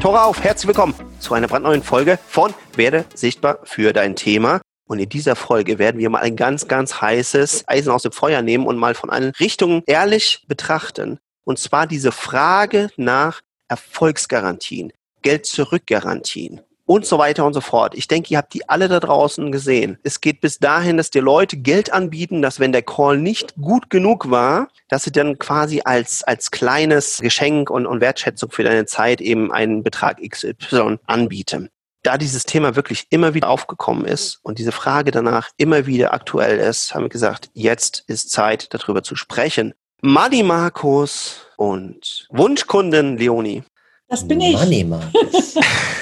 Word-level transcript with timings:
Tora 0.00 0.24
auf, 0.24 0.42
herzlich 0.42 0.66
willkommen 0.66 0.94
zu 1.18 1.34
einer 1.34 1.46
brandneuen 1.46 1.82
Folge 1.82 2.18
von 2.26 2.54
Werde 2.74 3.04
sichtbar 3.14 3.58
für 3.64 3.92
dein 3.92 4.16
Thema. 4.16 4.62
Und 4.88 4.98
in 4.98 5.10
dieser 5.10 5.36
Folge 5.36 5.78
werden 5.78 5.98
wir 6.00 6.08
mal 6.08 6.22
ein 6.22 6.36
ganz, 6.36 6.66
ganz 6.68 7.02
heißes 7.02 7.68
Eisen 7.68 7.92
aus 7.92 8.04
dem 8.04 8.12
Feuer 8.12 8.40
nehmen 8.40 8.66
und 8.66 8.78
mal 8.78 8.94
von 8.94 9.10
allen 9.10 9.32
Richtungen 9.38 9.82
ehrlich 9.84 10.42
betrachten. 10.48 11.18
Und 11.44 11.58
zwar 11.58 11.86
diese 11.86 12.12
Frage 12.12 12.88
nach 12.96 13.42
Erfolgsgarantien, 13.68 14.90
Geld-Zurück-Garantien 15.20 16.62
und 16.90 17.06
so 17.06 17.18
weiter 17.18 17.46
und 17.46 17.52
so 17.52 17.60
fort. 17.60 17.94
Ich 17.94 18.08
denke, 18.08 18.32
ihr 18.34 18.38
habt 18.38 18.52
die 18.52 18.68
alle 18.68 18.88
da 18.88 18.98
draußen 18.98 19.52
gesehen. 19.52 19.96
Es 20.02 20.20
geht 20.20 20.40
bis 20.40 20.58
dahin, 20.58 20.96
dass 20.96 21.10
die 21.10 21.20
Leute 21.20 21.56
Geld 21.56 21.92
anbieten, 21.92 22.42
dass 22.42 22.58
wenn 22.58 22.72
der 22.72 22.82
Call 22.82 23.16
nicht 23.16 23.54
gut 23.54 23.90
genug 23.90 24.28
war, 24.32 24.66
dass 24.88 25.04
sie 25.04 25.12
dann 25.12 25.38
quasi 25.38 25.82
als, 25.84 26.24
als 26.24 26.50
kleines 26.50 27.18
Geschenk 27.18 27.70
und, 27.70 27.86
und 27.86 28.00
Wertschätzung 28.00 28.50
für 28.50 28.64
deine 28.64 28.86
Zeit 28.86 29.20
eben 29.20 29.52
einen 29.52 29.84
Betrag 29.84 30.18
XY 30.20 30.98
anbieten. 31.06 31.68
Da 32.02 32.18
dieses 32.18 32.42
Thema 32.42 32.74
wirklich 32.74 33.06
immer 33.10 33.34
wieder 33.34 33.50
aufgekommen 33.50 34.04
ist 34.04 34.40
und 34.42 34.58
diese 34.58 34.72
Frage 34.72 35.12
danach 35.12 35.50
immer 35.58 35.86
wieder 35.86 36.12
aktuell 36.12 36.58
ist, 36.58 36.92
haben 36.92 37.04
wir 37.04 37.08
gesagt, 37.08 37.50
jetzt 37.52 38.02
ist 38.08 38.32
Zeit, 38.32 38.74
darüber 38.74 39.04
zu 39.04 39.14
sprechen. 39.14 39.74
Madi 40.02 40.42
Markus 40.42 41.46
und 41.56 42.26
Wunschkunden 42.30 43.16
Leonie. 43.16 43.62
Das 44.08 44.26
bin 44.26 44.40
ich. 44.40 44.54
Money 44.54 44.82
Markus. 44.82 45.54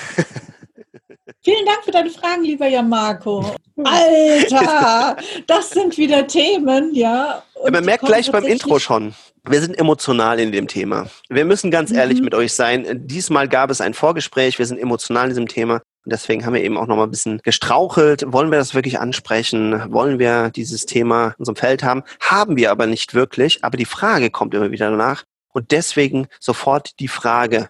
Vielen 1.44 1.64
Dank 1.66 1.84
für 1.84 1.92
deine 1.92 2.10
Fragen, 2.10 2.42
lieber 2.42 2.66
Jan 2.66 2.88
Marco. 2.88 3.54
Alter, 3.84 5.16
das 5.46 5.70
sind 5.70 5.96
wieder 5.96 6.26
Themen, 6.26 6.94
ja. 6.94 7.42
Und 7.54 7.72
Man 7.72 7.84
merkt 7.84 8.04
gleich 8.04 8.30
beim 8.30 8.44
Intro 8.44 8.78
schon, 8.78 9.14
wir 9.48 9.60
sind 9.60 9.78
emotional 9.78 10.40
in 10.40 10.50
dem 10.52 10.66
Thema. 10.66 11.06
Wir 11.28 11.44
müssen 11.44 11.70
ganz 11.70 11.92
ehrlich 11.92 12.18
Mhm. 12.18 12.24
mit 12.24 12.34
euch 12.34 12.52
sein. 12.54 12.86
Diesmal 13.06 13.48
gab 13.48 13.70
es 13.70 13.80
ein 13.80 13.94
Vorgespräch, 13.94 14.58
wir 14.58 14.66
sind 14.66 14.78
emotional 14.78 15.24
in 15.24 15.30
diesem 15.30 15.48
Thema. 15.48 15.74
Und 16.04 16.12
deswegen 16.12 16.44
haben 16.44 16.54
wir 16.54 16.62
eben 16.64 16.76
auch 16.76 16.86
noch 16.86 16.96
mal 16.96 17.04
ein 17.04 17.10
bisschen 17.10 17.40
gestrauchelt. 17.44 18.24
Wollen 18.26 18.50
wir 18.50 18.58
das 18.58 18.74
wirklich 18.74 18.98
ansprechen? 18.98 19.92
Wollen 19.92 20.18
wir 20.18 20.50
dieses 20.50 20.86
Thema 20.86 21.28
in 21.28 21.34
unserem 21.38 21.56
Feld 21.56 21.82
haben? 21.84 22.02
Haben 22.20 22.56
wir 22.56 22.70
aber 22.70 22.86
nicht 22.86 23.14
wirklich. 23.14 23.62
Aber 23.62 23.76
die 23.76 23.84
Frage 23.84 24.30
kommt 24.30 24.54
immer 24.54 24.70
wieder 24.70 24.90
danach. 24.90 25.24
Und 25.52 25.70
deswegen 25.70 26.26
sofort 26.40 26.98
die 27.00 27.08
Frage, 27.08 27.68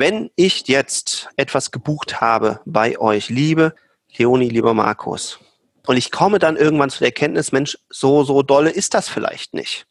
wenn 0.00 0.30
ich 0.34 0.66
jetzt 0.66 1.28
etwas 1.36 1.70
gebucht 1.70 2.22
habe 2.22 2.60
bei 2.64 2.98
euch, 2.98 3.28
liebe 3.28 3.74
Leonie, 4.16 4.48
lieber 4.48 4.72
Markus, 4.72 5.38
und 5.86 5.98
ich 5.98 6.10
komme 6.10 6.38
dann 6.38 6.56
irgendwann 6.56 6.88
zu 6.88 7.00
der 7.00 7.08
Erkenntnis, 7.08 7.52
Mensch, 7.52 7.76
so, 7.90 8.24
so 8.24 8.42
dolle 8.42 8.70
ist 8.70 8.94
das 8.94 9.10
vielleicht 9.10 9.52
nicht. 9.52 9.84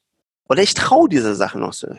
Oder 0.49 0.63
ich 0.63 0.73
traue 0.73 1.09
diese 1.09 1.35
Sache 1.35 1.59
noch 1.59 1.73
so. 1.73 1.89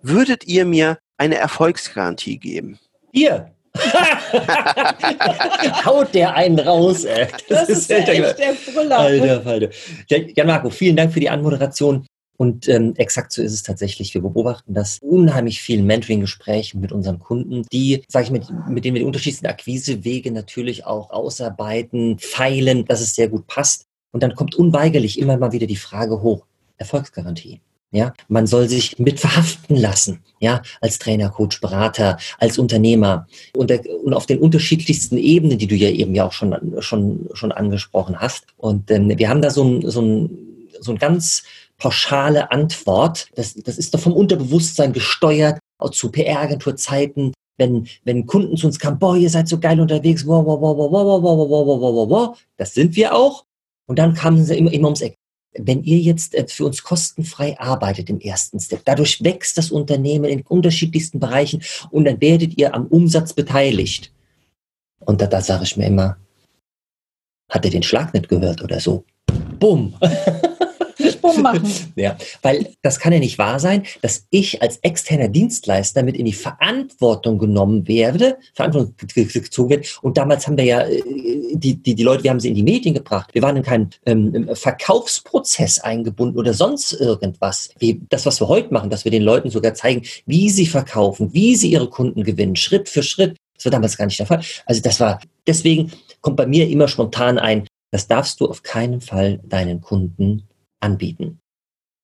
Würdet 0.00 0.46
ihr 0.46 0.64
mir 0.64 0.98
eine 1.18 1.36
Erfolgsgarantie 1.36 2.38
geben? 2.38 2.78
Hier. 3.12 3.52
Haut 5.84 6.14
der 6.14 6.34
einen 6.34 6.58
raus, 6.58 7.04
ey. 7.04 7.28
Das 7.50 7.68
ist 7.68 7.90
ja 7.90 7.98
echt 7.98 8.38
der 8.38 8.54
Brüller. 8.72 8.98
Alter 8.98 9.42
Falter. 9.42 9.68
Ja, 10.08 10.18
Jan 10.18 10.46
Marco, 10.46 10.70
vielen 10.70 10.96
Dank 10.96 11.12
für 11.12 11.20
die 11.20 11.28
Anmoderation. 11.28 12.06
Und 12.38 12.68
ähm, 12.68 12.94
exakt 12.96 13.32
so 13.32 13.42
ist 13.42 13.52
es 13.52 13.64
tatsächlich. 13.64 14.14
Wir 14.14 14.20
beobachten 14.20 14.72
das 14.72 15.00
unheimlich 15.02 15.60
vielen 15.60 15.84
Mentoring-Gesprächen 15.86 16.80
mit 16.80 16.92
unseren 16.92 17.18
Kunden, 17.18 17.66
die, 17.72 18.04
sage 18.06 18.26
ich, 18.26 18.30
mit, 18.30 18.46
mit 18.68 18.84
denen 18.84 18.94
wir 18.94 19.00
die 19.00 19.06
unterschiedlichsten 19.06 19.46
Akquisewege 19.46 20.30
natürlich 20.30 20.86
auch 20.86 21.10
ausarbeiten, 21.10 22.16
feilen, 22.20 22.84
dass 22.84 23.00
es 23.00 23.16
sehr 23.16 23.28
gut 23.28 23.48
passt. 23.48 23.86
Und 24.12 24.22
dann 24.22 24.36
kommt 24.36 24.54
unweigerlich 24.54 25.18
immer 25.18 25.36
mal 25.36 25.50
wieder 25.50 25.66
die 25.66 25.76
Frage 25.76 26.22
hoch, 26.22 26.46
Erfolgsgarantie. 26.76 27.60
Ja, 27.90 28.12
man 28.28 28.46
soll 28.46 28.68
sich 28.68 28.98
mit 28.98 29.18
verhaften 29.18 29.74
lassen, 29.74 30.20
ja, 30.40 30.62
als 30.80 30.98
Trainer, 30.98 31.30
Coach, 31.30 31.60
Berater, 31.60 32.18
als 32.38 32.58
Unternehmer 32.58 33.26
und, 33.56 33.70
der, 33.70 33.80
und 34.04 34.12
auf 34.12 34.26
den 34.26 34.38
unterschiedlichsten 34.38 35.16
Ebenen, 35.16 35.58
die 35.58 35.66
du 35.66 35.74
ja 35.74 35.88
eben 35.88 36.14
ja 36.14 36.26
auch 36.26 36.32
schon, 36.32 36.76
schon, 36.80 37.28
schon 37.32 37.50
angesprochen 37.50 38.20
hast. 38.20 38.44
Und 38.58 38.90
ähm, 38.90 39.10
wir 39.16 39.28
haben 39.28 39.42
da 39.42 39.50
so 39.50 39.64
ein, 39.64 39.90
so 39.90 40.02
ein, 40.02 40.38
so 40.80 40.92
ein 40.92 40.98
ganz 40.98 41.42
pauschale 41.78 42.50
Antwort. 42.50 43.28
Das, 43.34 43.54
das 43.54 43.78
ist 43.78 43.94
doch 43.94 44.00
vom 44.00 44.12
Unterbewusstsein 44.12 44.92
gesteuert, 44.92 45.58
auch 45.78 45.90
zu 45.90 46.10
PR-Agenturzeiten. 46.10 47.32
Wenn, 47.56 47.88
wenn 48.04 48.26
Kunden 48.26 48.56
zu 48.56 48.66
uns 48.66 48.78
kamen, 48.78 48.98
boah, 48.98 49.16
ihr 49.16 49.30
seid 49.30 49.48
so 49.48 49.58
geil 49.58 49.80
unterwegs, 49.80 50.26
wow, 50.26 50.44
wow, 50.44 50.60
wow, 50.60 50.76
wow, 50.76 50.92
wow, 50.92 51.22
wow, 51.22 51.50
wow, 51.50 51.66
wow, 51.66 51.92
wow, 51.94 52.10
wow. 52.10 52.38
Das 52.56 52.74
sind 52.74 52.94
wir 52.94 53.14
auch. 53.14 53.44
Und 53.86 53.98
dann 53.98 54.14
kamen 54.14 54.44
sie 54.44 54.56
immer, 54.56 54.72
immer 54.72 54.88
ums 54.88 55.00
Eck. 55.00 55.14
Wenn 55.58 55.82
ihr 55.82 55.98
jetzt 55.98 56.34
äh, 56.34 56.46
für 56.46 56.66
uns 56.66 56.82
kostenfrei 56.82 57.58
arbeitet 57.58 58.10
im 58.10 58.20
ersten 58.20 58.60
Step, 58.60 58.82
dadurch 58.84 59.24
wächst 59.24 59.58
das 59.58 59.72
Unternehmen 59.72 60.26
in 60.26 60.42
unterschiedlichsten 60.42 61.18
Bereichen 61.18 61.62
und 61.90 62.04
dann 62.04 62.20
werdet 62.20 62.58
ihr 62.58 62.74
am 62.74 62.86
Umsatz 62.86 63.32
beteiligt. 63.32 64.12
Und 65.00 65.20
da, 65.20 65.26
da 65.26 65.40
sage 65.40 65.64
ich 65.64 65.76
mir 65.76 65.86
immer, 65.86 66.16
hat 67.48 67.64
er 67.64 67.70
den 67.70 67.82
Schlag 67.82 68.12
nicht 68.14 68.28
gehört 68.28 68.62
oder 68.62 68.78
so? 68.78 69.04
Bumm. 69.58 69.94
Bumm 71.20 71.42
machen. 71.42 71.92
Ja, 71.96 72.16
weil 72.42 72.74
das 72.82 72.98
kann 72.98 73.12
ja 73.12 73.18
nicht 73.18 73.38
wahr 73.38 73.60
sein, 73.60 73.84
dass 74.02 74.26
ich 74.30 74.62
als 74.62 74.78
externer 74.78 75.28
Dienstleister 75.28 76.02
mit 76.02 76.16
in 76.16 76.24
die 76.24 76.32
Verantwortung 76.32 77.38
genommen 77.38 77.86
werde, 77.88 78.38
Verantwortung 78.54 78.94
gezogen 79.14 79.70
werde. 79.70 79.88
Und 80.02 80.16
damals 80.16 80.46
haben 80.46 80.56
wir 80.56 80.64
ja 80.64 80.82
äh, 80.82 81.02
die, 81.52 81.76
die, 81.76 81.94
die 81.94 82.02
Leute, 82.02 82.24
wir 82.24 82.30
haben 82.30 82.40
sie 82.40 82.48
in 82.48 82.54
die 82.54 82.62
Medien 82.62 82.94
gebracht. 82.94 83.30
Wir 83.32 83.42
waren 83.42 83.56
in 83.56 83.62
keinen 83.62 83.90
ähm, 84.06 84.48
Verkaufsprozess 84.52 85.78
eingebunden 85.80 86.38
oder 86.38 86.54
sonst 86.54 86.92
irgendwas. 86.92 87.70
Wie 87.78 88.00
das, 88.08 88.26
was 88.26 88.40
wir 88.40 88.48
heute 88.48 88.72
machen, 88.72 88.90
dass 88.90 89.04
wir 89.04 89.12
den 89.12 89.22
Leuten 89.22 89.50
sogar 89.50 89.74
zeigen, 89.74 90.02
wie 90.26 90.50
sie 90.50 90.66
verkaufen, 90.66 91.32
wie 91.32 91.56
sie 91.56 91.70
ihre 91.70 91.88
Kunden 91.88 92.24
gewinnen, 92.24 92.56
Schritt 92.56 92.88
für 92.88 93.02
Schritt. 93.02 93.36
Das 93.56 93.64
war 93.64 93.72
damals 93.72 93.96
gar 93.96 94.06
nicht 94.06 94.18
der 94.18 94.26
Fall. 94.26 94.42
Also 94.66 94.80
das 94.80 95.00
war, 95.00 95.20
deswegen 95.46 95.92
kommt 96.20 96.36
bei 96.36 96.46
mir 96.46 96.68
immer 96.68 96.88
spontan 96.88 97.38
ein, 97.38 97.66
das 97.90 98.06
darfst 98.06 98.40
du 98.40 98.46
auf 98.46 98.62
keinen 98.62 99.00
Fall 99.00 99.40
deinen 99.44 99.80
Kunden 99.80 100.47
anbieten. 100.80 101.40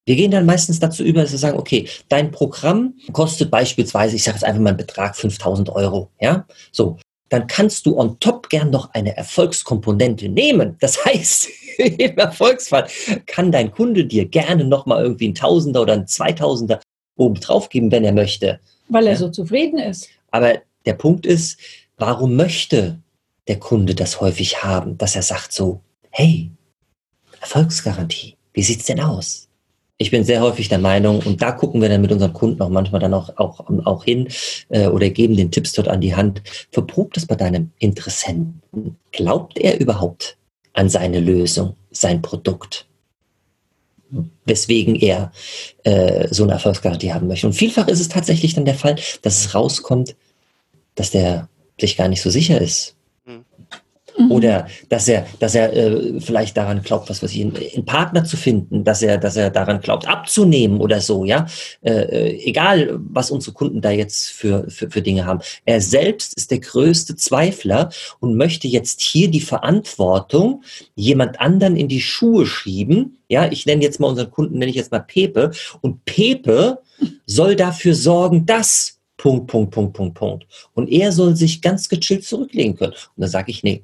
Wir 0.06 0.16
gehen 0.16 0.30
dann 0.30 0.44
meistens 0.44 0.80
dazu 0.80 1.02
über, 1.02 1.22
dass 1.22 1.32
wir 1.32 1.38
sagen, 1.38 1.58
okay, 1.58 1.88
dein 2.08 2.30
Programm 2.30 2.94
kostet 3.12 3.50
beispielsweise, 3.50 4.16
ich 4.16 4.22
sage 4.24 4.36
jetzt 4.36 4.44
einfach 4.44 4.60
mal 4.60 4.70
einen 4.70 4.76
Betrag 4.78 5.16
5000 5.16 5.70
Euro, 5.70 6.10
ja, 6.20 6.46
so. 6.72 6.98
Dann 7.30 7.46
kannst 7.46 7.86
du 7.86 7.98
on 7.98 8.20
top 8.20 8.50
gern 8.50 8.68
noch 8.70 8.90
eine 8.92 9.16
Erfolgskomponente 9.16 10.28
nehmen. 10.28 10.76
Das 10.80 11.02
heißt, 11.04 11.48
im 11.78 12.18
Erfolgsfall 12.18 12.86
kann 13.26 13.50
dein 13.50 13.72
Kunde 13.72 14.04
dir 14.04 14.26
gerne 14.26 14.64
nochmal 14.64 15.02
irgendwie 15.02 15.28
ein 15.28 15.34
Tausender 15.34 15.82
oder 15.82 15.94
ein 15.94 16.06
Zweitausender 16.06 16.80
oben 17.16 17.36
drauf 17.36 17.70
geben, 17.70 17.90
wenn 17.90 18.04
er 18.04 18.12
möchte. 18.12 18.60
Weil 18.88 19.06
er 19.06 19.12
Ja. 19.14 19.18
so 19.18 19.30
zufrieden 19.30 19.78
ist. 19.78 20.10
Aber 20.30 20.58
der 20.84 20.92
Punkt 20.94 21.24
ist, 21.24 21.58
warum 21.96 22.36
möchte 22.36 23.00
der 23.48 23.58
Kunde 23.58 23.94
das 23.94 24.20
häufig 24.20 24.62
haben, 24.62 24.98
dass 24.98 25.16
er 25.16 25.22
sagt 25.22 25.52
so, 25.52 25.80
hey, 26.10 26.50
Erfolgsgarantie, 27.40 28.33
wie 28.54 28.62
sieht's 28.62 28.86
denn 28.86 29.00
aus? 29.00 29.48
Ich 29.96 30.10
bin 30.10 30.24
sehr 30.24 30.40
häufig 30.40 30.68
der 30.68 30.78
Meinung, 30.78 31.20
und 31.20 31.40
da 31.40 31.52
gucken 31.52 31.80
wir 31.80 31.88
dann 31.88 32.00
mit 32.00 32.10
unseren 32.10 32.32
Kunden 32.32 32.60
auch 32.62 32.68
manchmal 32.68 33.00
dann 33.00 33.14
auch, 33.14 33.36
auch, 33.36 33.64
auch 33.84 34.04
hin 34.04 34.28
äh, 34.70 34.88
oder 34.88 35.08
geben 35.10 35.36
den 35.36 35.52
Tipps 35.52 35.72
dort 35.72 35.88
an 35.88 36.00
die 36.00 36.16
Hand. 36.16 36.42
Verprob 36.72 37.12
das 37.12 37.26
bei 37.26 37.36
deinem 37.36 37.70
Interessenten. 37.78 38.96
Glaubt 39.12 39.58
er 39.58 39.78
überhaupt 39.78 40.36
an 40.72 40.88
seine 40.88 41.20
Lösung, 41.20 41.76
sein 41.92 42.22
Produkt? 42.22 42.88
Weswegen 44.46 44.96
er 44.96 45.32
äh, 45.84 46.26
so 46.30 46.42
eine 46.42 46.54
Erfolgsgarantie 46.54 47.12
haben 47.12 47.28
möchte. 47.28 47.46
Und 47.46 47.52
vielfach 47.52 47.86
ist 47.86 48.00
es 48.00 48.08
tatsächlich 48.08 48.54
dann 48.54 48.64
der 48.64 48.74
Fall, 48.74 48.96
dass 49.22 49.44
es 49.44 49.54
rauskommt, 49.54 50.16
dass 50.96 51.12
der 51.12 51.48
sich 51.80 51.96
gar 51.96 52.08
nicht 52.08 52.22
so 52.22 52.30
sicher 52.30 52.60
ist. 52.60 52.93
Mhm. 54.16 54.30
Oder 54.30 54.66
dass 54.88 55.08
er, 55.08 55.26
dass 55.40 55.54
er 55.54 55.72
äh, 55.72 56.20
vielleicht 56.20 56.56
daran 56.56 56.82
glaubt, 56.82 57.10
was 57.10 57.22
weiß 57.22 57.32
ich, 57.32 57.40
einen, 57.40 57.56
einen 57.56 57.84
Partner 57.84 58.24
zu 58.24 58.36
finden, 58.36 58.84
dass 58.84 59.02
er, 59.02 59.18
dass 59.18 59.36
er 59.36 59.50
daran 59.50 59.80
glaubt, 59.80 60.06
abzunehmen 60.06 60.80
oder 60.80 61.00
so, 61.00 61.24
ja. 61.24 61.46
Äh, 61.82 61.92
äh, 61.92 62.44
egal, 62.44 62.98
was 62.98 63.30
unsere 63.30 63.52
Kunden 63.52 63.80
da 63.80 63.90
jetzt 63.90 64.30
für, 64.30 64.70
für, 64.70 64.90
für 64.90 65.02
Dinge 65.02 65.26
haben. 65.26 65.40
Er 65.64 65.80
selbst 65.80 66.34
ist 66.36 66.50
der 66.50 66.60
größte 66.60 67.16
Zweifler 67.16 67.90
und 68.20 68.36
möchte 68.36 68.68
jetzt 68.68 69.00
hier 69.00 69.30
die 69.30 69.40
Verantwortung 69.40 70.62
jemand 70.94 71.40
anderen 71.40 71.76
in 71.76 71.88
die 71.88 72.00
Schuhe 72.00 72.46
schieben. 72.46 73.18
Ja, 73.28 73.50
ich 73.50 73.66
nenne 73.66 73.82
jetzt 73.82 74.00
mal 74.00 74.08
unseren 74.08 74.30
Kunden, 74.30 74.58
nenne 74.58 74.70
ich 74.70 74.76
jetzt 74.76 74.92
mal 74.92 75.00
Pepe. 75.00 75.50
Und 75.80 76.04
Pepe 76.04 76.78
soll 77.26 77.56
dafür 77.56 77.94
sorgen, 77.94 78.46
dass 78.46 79.00
Punkt, 79.16 79.46
Punkt, 79.46 79.70
Punkt, 79.72 79.96
Punkt, 79.96 80.14
Punkt. 80.14 80.46
Und 80.74 80.90
er 80.90 81.10
soll 81.12 81.34
sich 81.34 81.62
ganz 81.62 81.88
gechillt 81.88 82.24
zurücklegen 82.24 82.76
können. 82.76 82.92
Und 82.92 83.22
da 83.22 83.28
sage 83.28 83.50
ich, 83.50 83.62
nee. 83.62 83.82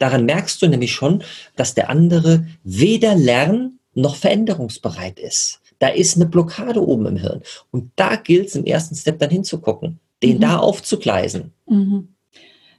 Daran 0.00 0.24
merkst 0.24 0.60
du 0.60 0.66
nämlich 0.66 0.92
schon, 0.92 1.22
dass 1.54 1.74
der 1.74 1.88
andere 1.88 2.46
weder 2.64 3.14
lern- 3.14 3.78
noch 3.94 4.16
veränderungsbereit 4.16 5.18
ist. 5.18 5.60
Da 5.78 5.88
ist 5.88 6.16
eine 6.16 6.26
Blockade 6.26 6.86
oben 6.86 7.06
im 7.06 7.16
Hirn. 7.16 7.42
Und 7.70 7.90
da 7.96 8.16
gilt 8.16 8.48
es 8.48 8.54
im 8.54 8.64
ersten 8.64 8.94
Step 8.94 9.18
dann 9.18 9.30
hinzugucken, 9.30 9.98
den 10.22 10.36
mhm. 10.36 10.40
da 10.40 10.58
aufzugleisen. 10.58 11.52
Mhm. 11.66 12.08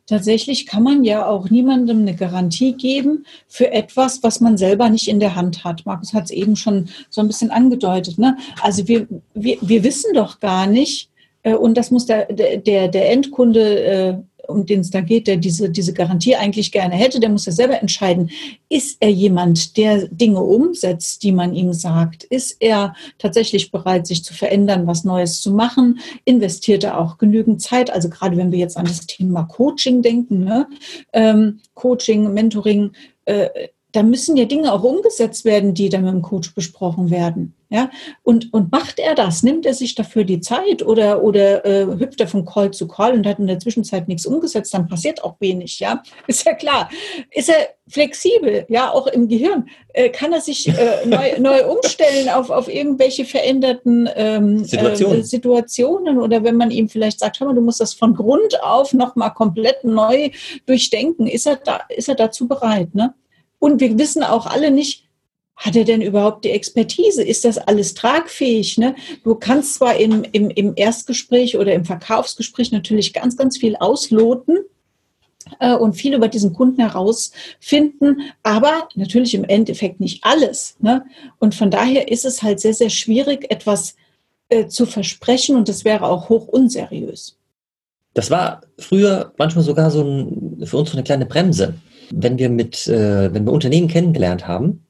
Tatsächlich 0.08 0.66
kann 0.66 0.84
man 0.84 1.04
ja 1.04 1.26
auch 1.26 1.50
niemandem 1.50 2.00
eine 2.00 2.16
Garantie 2.16 2.74
geben 2.74 3.26
für 3.48 3.72
etwas, 3.72 4.24
was 4.24 4.42
man 4.42 4.58
selber 4.58 4.90
nicht 4.90 5.08
in 5.08 5.20
der 5.20 5.36
Hand 5.36 5.64
hat. 5.64 5.86
Markus 5.86 6.14
hat 6.14 6.26
es 6.26 6.32
eben 6.32 6.56
schon 6.56 6.90
so 7.10 7.22
ein 7.22 7.28
bisschen 7.28 7.52
angedeutet. 7.52 8.18
Ne? 8.18 8.38
Also 8.62 8.88
wir, 8.88 9.08
wir, 9.34 9.58
wir 9.62 9.84
wissen 9.84 10.14
doch 10.14 10.40
gar 10.40 10.68
nicht, 10.68 11.10
äh, 11.44 11.56
und 11.56 11.76
das 11.78 11.92
muss 11.92 12.06
der, 12.06 12.26
der, 12.26 12.88
der 12.88 13.12
Endkunde 13.12 13.84
äh, 13.84 14.18
um 14.52 14.66
den 14.66 14.82
es 14.82 14.92
da 14.92 15.02
geht, 15.02 15.28
der 15.28 15.38
diese, 15.38 15.70
diese 15.70 15.94
Garantie 15.94 16.36
eigentlich 16.36 16.72
gerne 16.72 16.96
hätte, 16.96 17.20
der 17.20 17.30
muss 17.30 17.46
ja 17.46 17.52
selber 17.52 17.82
entscheiden, 17.82 18.30
ist 18.70 18.98
er 19.00 19.10
jemand, 19.10 19.78
der 19.78 20.08
Dinge 20.08 20.42
umsetzt, 20.42 21.24
die 21.24 21.32
man 21.32 21.54
ihm 21.54 21.74
sagt? 21.74 22.24
Ist 22.24 22.58
er 22.60 22.96
tatsächlich 23.18 23.72
bereit, 23.72 24.08
sich 24.08 24.24
zu 24.24 24.34
verändern, 24.34 24.88
was 24.88 25.04
Neues 25.04 25.42
zu 25.42 25.52
machen? 25.52 26.00
Investiert 26.26 26.84
er 26.84 27.00
auch 27.00 27.18
genügend 27.18 27.62
Zeit? 27.62 27.90
Also 27.90 28.10
gerade 28.10 28.38
wenn 28.38 28.52
wir 28.52 28.60
jetzt 28.60 28.78
an 28.78 28.86
das 28.86 29.06
Thema 29.06 29.44
Coaching 29.44 30.02
denken, 30.02 30.44
ne? 30.44 30.68
ähm, 31.14 31.60
Coaching, 31.74 32.34
Mentoring, 32.34 32.92
äh, 33.26 33.50
da 33.92 34.04
müssen 34.04 34.38
ja 34.38 34.46
Dinge 34.46 34.72
auch 34.74 34.84
umgesetzt 34.84 35.46
werden, 35.46 35.74
die 35.74 35.90
dann 35.90 36.04
mit 36.04 36.14
dem 36.14 36.22
Coach 36.22 36.54
besprochen 36.54 37.10
werden. 37.10 37.56
Ja, 37.74 37.90
und, 38.22 38.54
und 38.54 38.70
macht 38.70 39.00
er 39.00 39.16
das? 39.16 39.44
Nimmt 39.44 39.66
er 39.66 39.74
sich 39.74 39.96
dafür 39.96 40.26
die 40.26 40.42
Zeit 40.42 40.84
oder, 40.86 41.24
oder 41.24 41.66
äh, 41.66 41.86
hüpft 41.86 42.20
er 42.20 42.28
von 42.28 42.44
Call 42.44 42.72
zu 42.72 42.86
Call 42.86 43.14
und 43.14 43.26
hat 43.26 43.40
in 43.40 43.48
der 43.48 43.60
Zwischenzeit 43.60 44.10
nichts 44.10 44.26
umgesetzt? 44.26 44.74
Dann 44.74 44.90
passiert 44.90 45.24
auch 45.24 45.38
wenig, 45.40 45.80
ja. 45.80 46.04
Ist 46.28 46.46
ja 46.46 46.54
klar. 46.54 46.90
Ist 47.32 47.48
er 47.48 47.70
flexibel, 47.88 48.66
ja, 48.68 48.92
auch 48.92 49.08
im 49.08 49.30
Gehirn? 49.30 49.70
Äh, 49.94 50.10
kann 50.10 50.34
er 50.34 50.42
sich 50.42 50.68
äh, 50.68 51.06
neu, 51.06 51.36
neu 51.40 51.66
umstellen 51.66 52.28
auf, 52.28 52.50
auf 52.50 52.68
irgendwelche 52.68 53.24
veränderten 53.24 54.10
ähm, 54.18 54.66
Situationen. 54.66 55.22
Äh, 55.22 55.24
Situationen? 55.24 56.20
Oder 56.20 56.44
wenn 56.44 56.58
man 56.58 56.72
ihm 56.72 56.90
vielleicht 56.90 57.22
sagt, 57.22 57.40
hör 57.40 57.48
mal, 57.48 57.56
du 57.56 57.62
musst 57.62 57.80
das 57.80 57.94
von 57.94 58.16
Grund 58.16 58.62
auf 58.62 58.92
nochmal 58.92 59.34
komplett 59.34 59.86
neu 59.86 60.32
durchdenken, 60.66 61.26
ist 61.26 61.48
er, 61.48 61.56
da, 61.56 61.84
ist 61.88 62.10
er 62.10 62.16
dazu 62.16 62.50
bereit, 62.50 62.94
ne? 62.94 63.14
Und 63.62 63.80
wir 63.80 64.00
wissen 64.00 64.24
auch 64.24 64.48
alle 64.48 64.72
nicht, 64.72 65.06
hat 65.56 65.76
er 65.76 65.86
denn 65.86 66.02
überhaupt 66.02 66.46
die 66.46 66.50
Expertise? 66.50 67.24
Ist 67.24 67.46
das 67.46 67.60
alles 67.60 67.94
tragfähig? 67.94 68.80
Ne? 68.80 68.96
Du 69.24 69.36
kannst 69.36 69.76
zwar 69.76 69.98
im, 69.98 70.24
im, 70.32 70.50
im 70.50 70.74
Erstgespräch 70.76 71.60
oder 71.60 71.72
im 71.76 71.86
Verkaufsgespräch 71.86 72.72
natürlich 72.72 73.14
ganz, 73.14 73.38
ganz 73.38 73.60
viel 73.60 73.76
ausloten 73.76 74.58
äh, 75.60 75.76
und 75.76 75.94
viel 75.94 76.16
über 76.16 76.28
diesen 76.28 76.54
Kunden 76.54 76.82
herausfinden, 76.82 78.22
aber 78.42 78.90
natürlich 78.96 79.36
im 79.36 79.44
Endeffekt 79.44 80.00
nicht 80.00 80.24
alles. 80.24 80.76
Ne? 80.80 81.06
Und 81.38 81.54
von 81.54 81.70
daher 81.70 82.12
ist 82.12 82.26
es 82.26 82.42
halt 82.42 82.60
sehr, 82.60 82.74
sehr 82.74 82.90
schwierig, 82.90 83.46
etwas 83.52 83.96
äh, 84.50 84.66
zu 84.66 84.88
versprechen 84.88 85.56
und 85.56 85.70
das 85.70 85.86
wäre 85.86 86.08
auch 86.08 86.30
hoch 86.30 86.48
unseriös. 86.48 87.38
Das 88.16 88.32
war 88.32 88.62
früher 88.80 89.34
manchmal 89.38 89.64
sogar 89.64 89.92
so 89.92 90.02
ein, 90.02 90.66
für 90.66 90.78
uns 90.78 90.90
so 90.90 90.98
eine 90.98 91.04
kleine 91.04 91.28
Bremse 91.28 91.76
wenn 92.14 92.38
wir 92.38 92.50
mit, 92.50 92.88
äh, 92.88 93.34
wenn 93.34 93.46
wir 93.46 93.54
Unternehmen 93.54 93.88
kennengelernt 93.88 94.48
haben 94.48 94.86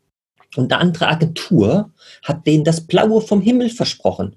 und 0.55 0.71
eine 0.71 0.81
andere 0.81 1.07
Agentur 1.07 1.91
hat 2.23 2.45
denen 2.45 2.63
das 2.63 2.81
Blaue 2.81 3.21
vom 3.21 3.41
Himmel 3.41 3.69
versprochen, 3.69 4.35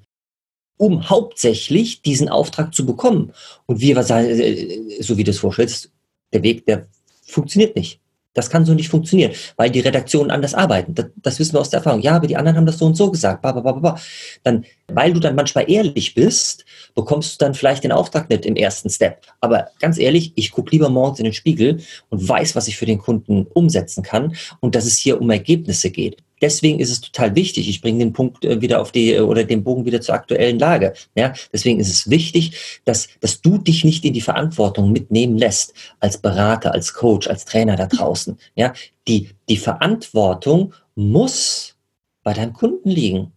um 0.77 1.09
hauptsächlich 1.09 2.03
diesen 2.03 2.29
Auftrag 2.29 2.75
zu 2.75 2.87
bekommen. 2.87 3.33
Und 3.67 3.81
wir 3.81 4.03
sagen, 4.03 4.29
äh, 4.29 5.03
so 5.03 5.17
wie 5.17 5.25
du 5.25 5.31
es 5.31 5.39
vorstellst, 5.39 5.91
der 6.33 6.43
Weg, 6.43 6.67
der 6.67 6.87
funktioniert 7.27 7.77
nicht. 7.77 8.01
Das 8.35 8.51
kann 8.51 8.65
so 8.65 8.75
nicht 8.75 8.89
funktionieren, 8.89 9.33
weil 9.57 9.71
die 9.71 9.81
Redaktionen 9.81 10.31
anders 10.31 10.55
arbeiten. 10.55 10.95
Das, 10.95 11.07
das, 11.17 11.39
wissen 11.39 11.55
wir 11.55 11.61
aus 11.61 11.71
der 11.71 11.79
Erfahrung. 11.79 12.01
Ja, 12.01 12.17
aber 12.17 12.27
die 12.27 12.37
anderen 12.37 12.57
haben 12.57 12.67
das 12.67 12.79
so 12.79 12.87
und 12.87 12.97
so 12.97 13.11
gesagt. 13.11 13.43
Ba, 13.43 13.53
ba, 13.53 13.61
ba, 13.61 13.73
ba. 13.73 14.01
Dann, 14.43 14.65
weil 14.89 15.13
du 15.13 15.21
dann 15.21 15.35
manchmal 15.35 15.71
ehrlich 15.71 16.15
bist, 16.15 16.65
bekommst 16.95 17.41
du 17.41 17.45
dann 17.45 17.55
vielleicht 17.55 17.85
den 17.85 17.93
Auftrag 17.93 18.29
nicht 18.29 18.45
im 18.45 18.57
ersten 18.57 18.91
Step. 18.91 19.23
Aber 19.41 19.69
ganz 19.81 19.99
ehrlich, 19.99 20.33
ich 20.35 20.51
gucke 20.51 20.71
lieber 20.73 20.91
morgens 20.91 21.21
in 21.21 21.25
den 21.25 21.33
Spiegel 21.33 21.81
und 22.11 22.29
weiß, 22.29 22.55
was 22.57 22.69
ich 22.69 22.77
für 22.77 22.87
den 22.87 22.99
Kunden 22.99 23.47
umsetzen 23.55 24.03
kann 24.03 24.37
und 24.61 24.75
dass 24.75 24.85
es 24.85 24.99
hier 24.99 25.21
um 25.21 25.31
Ergebnisse 25.31 25.91
geht 25.91 26.19
deswegen 26.41 26.81
ist 26.81 26.91
es 26.91 27.01
total 27.01 27.35
wichtig. 27.35 27.69
Ich 27.69 27.81
bringe 27.81 27.99
den 27.99 28.13
Punkt 28.13 28.45
äh, 28.45 28.61
wieder 28.61 28.81
auf 28.81 28.93
die 28.93 29.13
äh, 29.13 29.21
oder 29.21 29.45
den 29.45 29.65
Bogen 29.65 29.85
wieder 29.85 30.01
zur 30.01 30.15
aktuellen 30.15 30.59
Lage. 30.59 30.95
Ja, 31.15 31.33
deswegen 31.53 31.81
ist 31.81 31.91
es 31.91 32.11
wichtig, 32.11 32.81
dass, 32.85 33.09
dass 33.21 33.41
du 33.41 33.59
dich 33.59 33.85
nicht 33.85 34.05
in 34.05 34.13
die 34.13 34.21
Verantwortung 34.21 34.93
mitnehmen 34.93 35.37
lässt 35.37 35.75
als 36.01 36.19
Berater, 36.19 36.73
als 36.73 36.95
Coach, 36.95 37.29
als 37.29 37.45
Trainer 37.45 37.77
da 37.77 37.87
draußen. 37.87 38.39
Ja, 38.55 38.73
die, 39.09 39.31
die 39.49 39.57
Verantwortung 39.57 40.73
muss 40.95 41.77
bei 42.23 42.33
deinem 42.33 42.53
Kunden 42.53 42.91
liegen. 42.91 43.33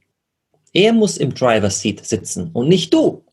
Er 0.74 0.94
muss 0.94 1.18
im 1.18 1.34
Driver's 1.34 1.82
Seat 1.82 2.06
sitzen 2.06 2.52
und 2.54 2.68
nicht 2.70 2.94
du. 2.94 3.24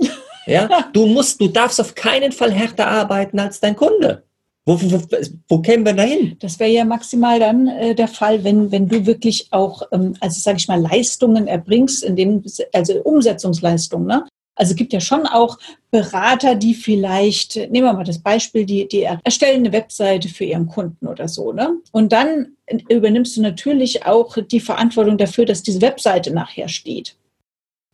Ja, 0.47 0.89
du 0.93 1.07
musst, 1.07 1.41
du 1.41 1.49
darfst 1.49 1.81
auf 1.81 1.95
keinen 1.95 2.33
Fall 2.33 2.53
härter 2.53 2.87
arbeiten 2.87 3.39
als 3.39 3.61
dein 3.61 3.77
Kunde. 3.77 4.24
Wo, 4.67 4.81
wo, 4.81 5.03
wo 5.49 5.59
kämen 5.61 5.85
wir 5.85 5.93
da 5.93 6.05
hin? 6.05 6.37
Das 6.41 6.59
wäre 6.59 6.71
ja 6.71 6.85
maximal 6.87 7.39
dann 7.39 7.69
äh, 7.69 7.95
der 7.95 8.09
Fall, 8.09 8.45
wenn, 8.45 8.73
wenn 8.73 8.89
du 8.89 9.05
wirklich 9.05 9.49
auch, 9.51 9.83
ähm, 9.93 10.17
also 10.21 10.41
sage 10.41 10.57
ich 10.57 10.69
mal, 10.69 10.81
Leistungen 10.81 11.47
erbringst, 11.47 12.03
in 12.03 12.17
dem, 12.17 12.43
also 12.73 12.95
Umsetzungsleistungen. 13.03 14.07
Ne? 14.07 14.25
Also 14.57 14.71
es 14.71 14.77
gibt 14.77 14.95
ja 14.95 15.01
schon 15.01 15.27
auch 15.27 15.59
Berater, 15.91 16.55
die 16.55 16.75
vielleicht, 16.75 17.57
nehmen 17.57 17.87
wir 17.87 17.93
mal 17.93 18.05
das 18.05 18.21
Beispiel, 18.21 18.65
die, 18.65 18.89
die 18.89 19.03
erstellen 19.03 19.61
eine 19.61 19.73
Webseite 19.73 20.29
für 20.29 20.45
ihren 20.45 20.67
Kunden 20.67 21.09
oder 21.09 21.29
so. 21.29 21.53
Ne? 21.53 21.77
Und 21.93 22.13
dann 22.13 22.57
übernimmst 22.89 23.37
du 23.37 23.43
natürlich 23.43 24.07
auch 24.07 24.39
die 24.39 24.61
Verantwortung 24.61 25.19
dafür, 25.19 25.45
dass 25.45 25.63
diese 25.63 25.83
Webseite 25.83 26.33
nachher 26.33 26.69
steht. 26.69 27.17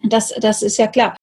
Das, 0.09 0.33
das 0.41 0.63
ist 0.63 0.79
ja 0.79 0.87
klar. 0.87 1.17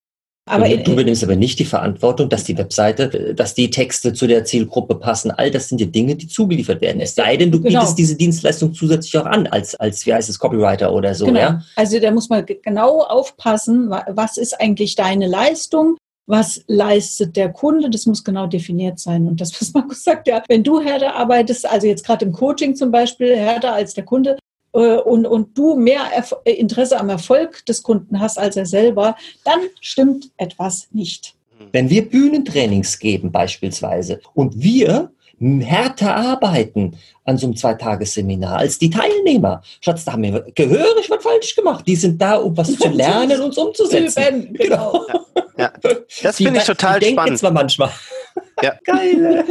Aber 0.48 0.68
du, 0.68 0.78
du 0.78 0.92
übernimmst 0.94 1.24
aber 1.24 1.36
nicht 1.36 1.60
die 1.60 1.66
Verantwortung, 1.66 2.30
dass 2.30 2.46
die 2.46 2.58
Webseite, 2.58 3.34
dass 3.36 3.54
die 3.54 3.70
Texte 3.70 4.14
zu 4.14 4.28
der 4.28 4.46
Zielgruppe 4.46 4.96
passen. 4.96 5.32
All 5.32 5.52
das 5.52 5.68
sind 5.70 5.80
ja 5.82 5.88
Dinge, 5.88 6.16
die 6.16 6.28
zugeliefert 6.28 6.82
werden. 6.82 7.02
Es 7.02 7.16
sei 7.16 7.38
denn, 7.38 7.52
du 7.52 7.62
genau. 7.62 7.82
bietest 7.82 7.98
diese 7.98 8.16
Dienstleistung 8.16 8.74
zusätzlich 8.74 9.18
auch 9.18 9.26
an, 9.26 9.48
als, 9.48 9.76
als 9.76 10.06
wie 10.06 10.14
heißt 10.14 10.30
es, 10.30 10.40
Copywriter 10.40 10.94
oder 10.94 11.14
so. 11.14 11.26
Genau. 11.26 11.40
Ja? 11.40 11.64
Also 11.76 12.00
da 12.00 12.12
muss 12.12 12.30
man 12.30 12.46
genau 12.46 13.02
aufpassen, 13.02 13.90
was 13.90 14.38
ist 14.38 14.60
eigentlich 14.60 14.96
deine 14.96 15.28
Leistung? 15.28 15.98
Was 16.30 16.62
leistet 16.68 17.38
der 17.38 17.50
Kunde? 17.50 17.90
Das 17.90 18.06
muss 18.06 18.24
genau 18.24 18.48
definiert 18.48 19.00
sein. 19.00 19.28
Und 19.28 19.40
das, 19.40 19.60
was 19.62 19.74
Markus 19.74 20.04
sagt, 20.04 20.28
ja, 20.28 20.44
wenn 20.50 20.64
du 20.64 20.81
härter 20.81 21.16
arbeitest, 21.16 21.66
also 21.66 21.88
jetzt 21.88 22.06
gerade 22.06 22.26
im 22.26 22.33
Coaching 22.33 22.76
zum 22.76 22.92
Beispiel, 22.92 23.36
härter 23.36 23.74
als 23.74 23.94
der 23.94 24.04
Kunde, 24.04 24.38
und, 24.71 25.26
und 25.26 25.57
du 25.57 25.76
mehr 25.76 26.02
äh, 26.44 26.52
Interesse 26.52 27.00
am 27.00 27.09
Erfolg 27.09 27.66
des 27.66 27.83
Kunden 27.83 28.19
hast 28.19 28.38
als 28.38 28.57
er 28.57 28.66
selber, 28.66 29.16
dann 29.44 29.59
stimmt 29.81 30.30
etwas 30.38 30.88
nicht. 30.92 31.36
Wenn 31.71 31.90
wir 31.90 32.07
Bühnentrainings 32.07 33.00
geben 33.00 33.31
beispielsweise 33.31 34.19
und 34.33 34.62
wir 34.62 35.12
härter 35.40 36.16
arbeiten 36.16 36.97
an 37.24 37.38
so 37.38 37.45
einem 37.45 37.56
Zweitagesseminar 37.56 38.57
als 38.57 38.80
die 38.80 38.90
Teilnehmer. 38.90 39.62
Schatz, 39.81 40.04
da 40.06 40.14
haben 40.14 40.24
wir 40.24 40.45
gehörig 40.56 41.09
was 41.09 41.21
falsch 41.21 41.56
gemacht. 41.56 41.86
Die 41.88 41.95
sind 41.95 42.19
da, 42.19 42.36
um 42.36 42.57
was 42.57 42.76
zu 42.76 42.88
lernen 42.94 43.42
und 43.42 43.57
umzusetzen. 43.57 44.54
Genau. 44.57 45.06
Ja, 45.57 45.71
ja. 45.83 45.94
Das 46.24 46.38
finde 46.38 46.59
ich 46.59 46.66
total 46.66 47.00
die 47.00 47.12
spannend. 47.12 47.38
zwar 47.38 47.52
manchmal. 47.52 47.92
Ja. 48.64 48.74
Geil. 48.83 49.45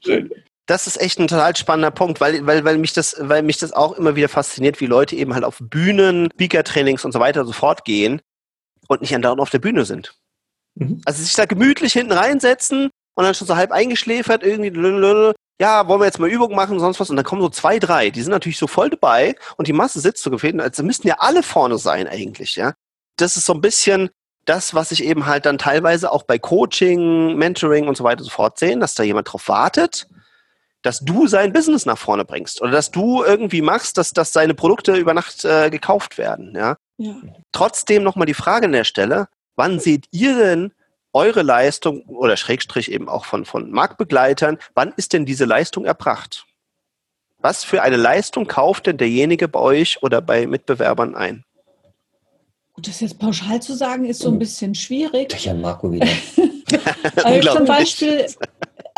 Schön 0.00 0.30
das 0.68 0.86
ist 0.86 1.00
echt 1.00 1.18
ein 1.18 1.28
total 1.28 1.56
spannender 1.56 1.90
Punkt, 1.90 2.20
weil, 2.20 2.46
weil, 2.46 2.62
weil, 2.62 2.76
mich 2.76 2.92
das, 2.92 3.16
weil 3.18 3.42
mich 3.42 3.56
das 3.56 3.72
auch 3.72 3.94
immer 3.94 4.16
wieder 4.16 4.28
fasziniert, 4.28 4.80
wie 4.80 4.86
Leute 4.86 5.16
eben 5.16 5.32
halt 5.32 5.42
auf 5.44 5.56
Bühnen, 5.60 6.28
Speaker-Trainings 6.34 7.06
und 7.06 7.12
so 7.12 7.20
weiter 7.20 7.46
sofort 7.46 7.86
gehen 7.86 8.20
und 8.86 9.00
nicht 9.00 9.14
andauernd 9.14 9.40
auf 9.40 9.48
der 9.48 9.60
Bühne 9.60 9.86
sind. 9.86 10.14
Mhm. 10.74 11.00
Also 11.06 11.22
sich 11.22 11.32
da 11.32 11.46
gemütlich 11.46 11.94
hinten 11.94 12.12
reinsetzen 12.12 12.90
und 13.14 13.24
dann 13.24 13.34
schon 13.34 13.46
so 13.46 13.56
halb 13.56 13.72
eingeschläfert, 13.72 14.42
irgendwie, 14.42 14.70
ja, 15.58 15.88
wollen 15.88 16.00
wir 16.02 16.04
jetzt 16.04 16.20
mal 16.20 16.28
Übungen 16.28 16.54
machen, 16.54 16.78
sonst 16.78 17.00
was. 17.00 17.08
Und 17.08 17.16
dann 17.16 17.24
kommen 17.24 17.40
so 17.40 17.48
zwei, 17.48 17.78
drei, 17.78 18.10
die 18.10 18.20
sind 18.20 18.32
natürlich 18.32 18.58
so 18.58 18.66
voll 18.66 18.90
dabei 18.90 19.36
und 19.56 19.68
die 19.68 19.72
Masse 19.72 20.00
sitzt 20.00 20.22
so 20.22 20.30
gefehlt. 20.30 20.60
Also 20.60 20.82
müssten 20.82 21.08
ja 21.08 21.16
alle 21.18 21.42
vorne 21.42 21.78
sein 21.78 22.06
eigentlich, 22.06 22.56
ja. 22.56 22.74
Das 23.16 23.38
ist 23.38 23.46
so 23.46 23.54
ein 23.54 23.62
bisschen 23.62 24.10
das, 24.44 24.74
was 24.74 24.92
ich 24.92 25.02
eben 25.02 25.24
halt 25.24 25.46
dann 25.46 25.56
teilweise 25.56 26.12
auch 26.12 26.24
bei 26.24 26.38
Coaching, 26.38 27.36
Mentoring 27.36 27.88
und 27.88 27.96
so 27.96 28.04
weiter 28.04 28.22
sofort 28.22 28.58
sehen, 28.58 28.80
dass 28.80 28.94
da 28.94 29.02
jemand 29.02 29.32
drauf 29.32 29.48
wartet 29.48 30.06
dass 30.82 31.00
du 31.00 31.26
sein 31.26 31.52
Business 31.52 31.86
nach 31.86 31.98
vorne 31.98 32.24
bringst 32.24 32.62
oder 32.62 32.70
dass 32.70 32.90
du 32.90 33.24
irgendwie 33.24 33.62
machst, 33.62 33.98
dass, 33.98 34.12
dass 34.12 34.32
seine 34.32 34.54
Produkte 34.54 34.96
über 34.96 35.14
Nacht 35.14 35.44
äh, 35.44 35.70
gekauft 35.70 36.18
werden. 36.18 36.54
Ja? 36.54 36.76
ja. 36.98 37.14
Trotzdem 37.52 38.02
nochmal 38.02 38.26
die 38.26 38.34
Frage 38.34 38.66
an 38.66 38.72
der 38.72 38.84
Stelle, 38.84 39.28
wann 39.56 39.80
seht 39.80 40.06
ihr 40.12 40.36
denn 40.36 40.72
eure 41.12 41.42
Leistung 41.42 42.02
oder 42.02 42.36
Schrägstrich 42.36 42.92
eben 42.92 43.08
auch 43.08 43.24
von, 43.24 43.44
von 43.44 43.70
Marktbegleitern, 43.70 44.58
wann 44.74 44.92
ist 44.96 45.12
denn 45.12 45.26
diese 45.26 45.46
Leistung 45.46 45.84
erbracht? 45.84 46.46
Was 47.38 47.64
für 47.64 47.82
eine 47.82 47.96
Leistung 47.96 48.46
kauft 48.46 48.86
denn 48.86 48.98
derjenige 48.98 49.48
bei 49.48 49.60
euch 49.60 50.02
oder 50.02 50.20
bei 50.20 50.46
Mitbewerbern 50.46 51.14
ein? 51.14 51.44
Das 52.80 53.00
jetzt 53.00 53.18
pauschal 53.18 53.60
zu 53.60 53.74
sagen, 53.74 54.04
ist 54.04 54.20
so 54.20 54.30
ein 54.30 54.38
bisschen 54.38 54.74
schwierig. 54.74 55.44
Ja, 55.44 55.54
Marco 55.54 55.90
wieder. 55.90 56.06
also 57.24 57.56
zum 57.56 57.64
Beispiel, 57.66 58.26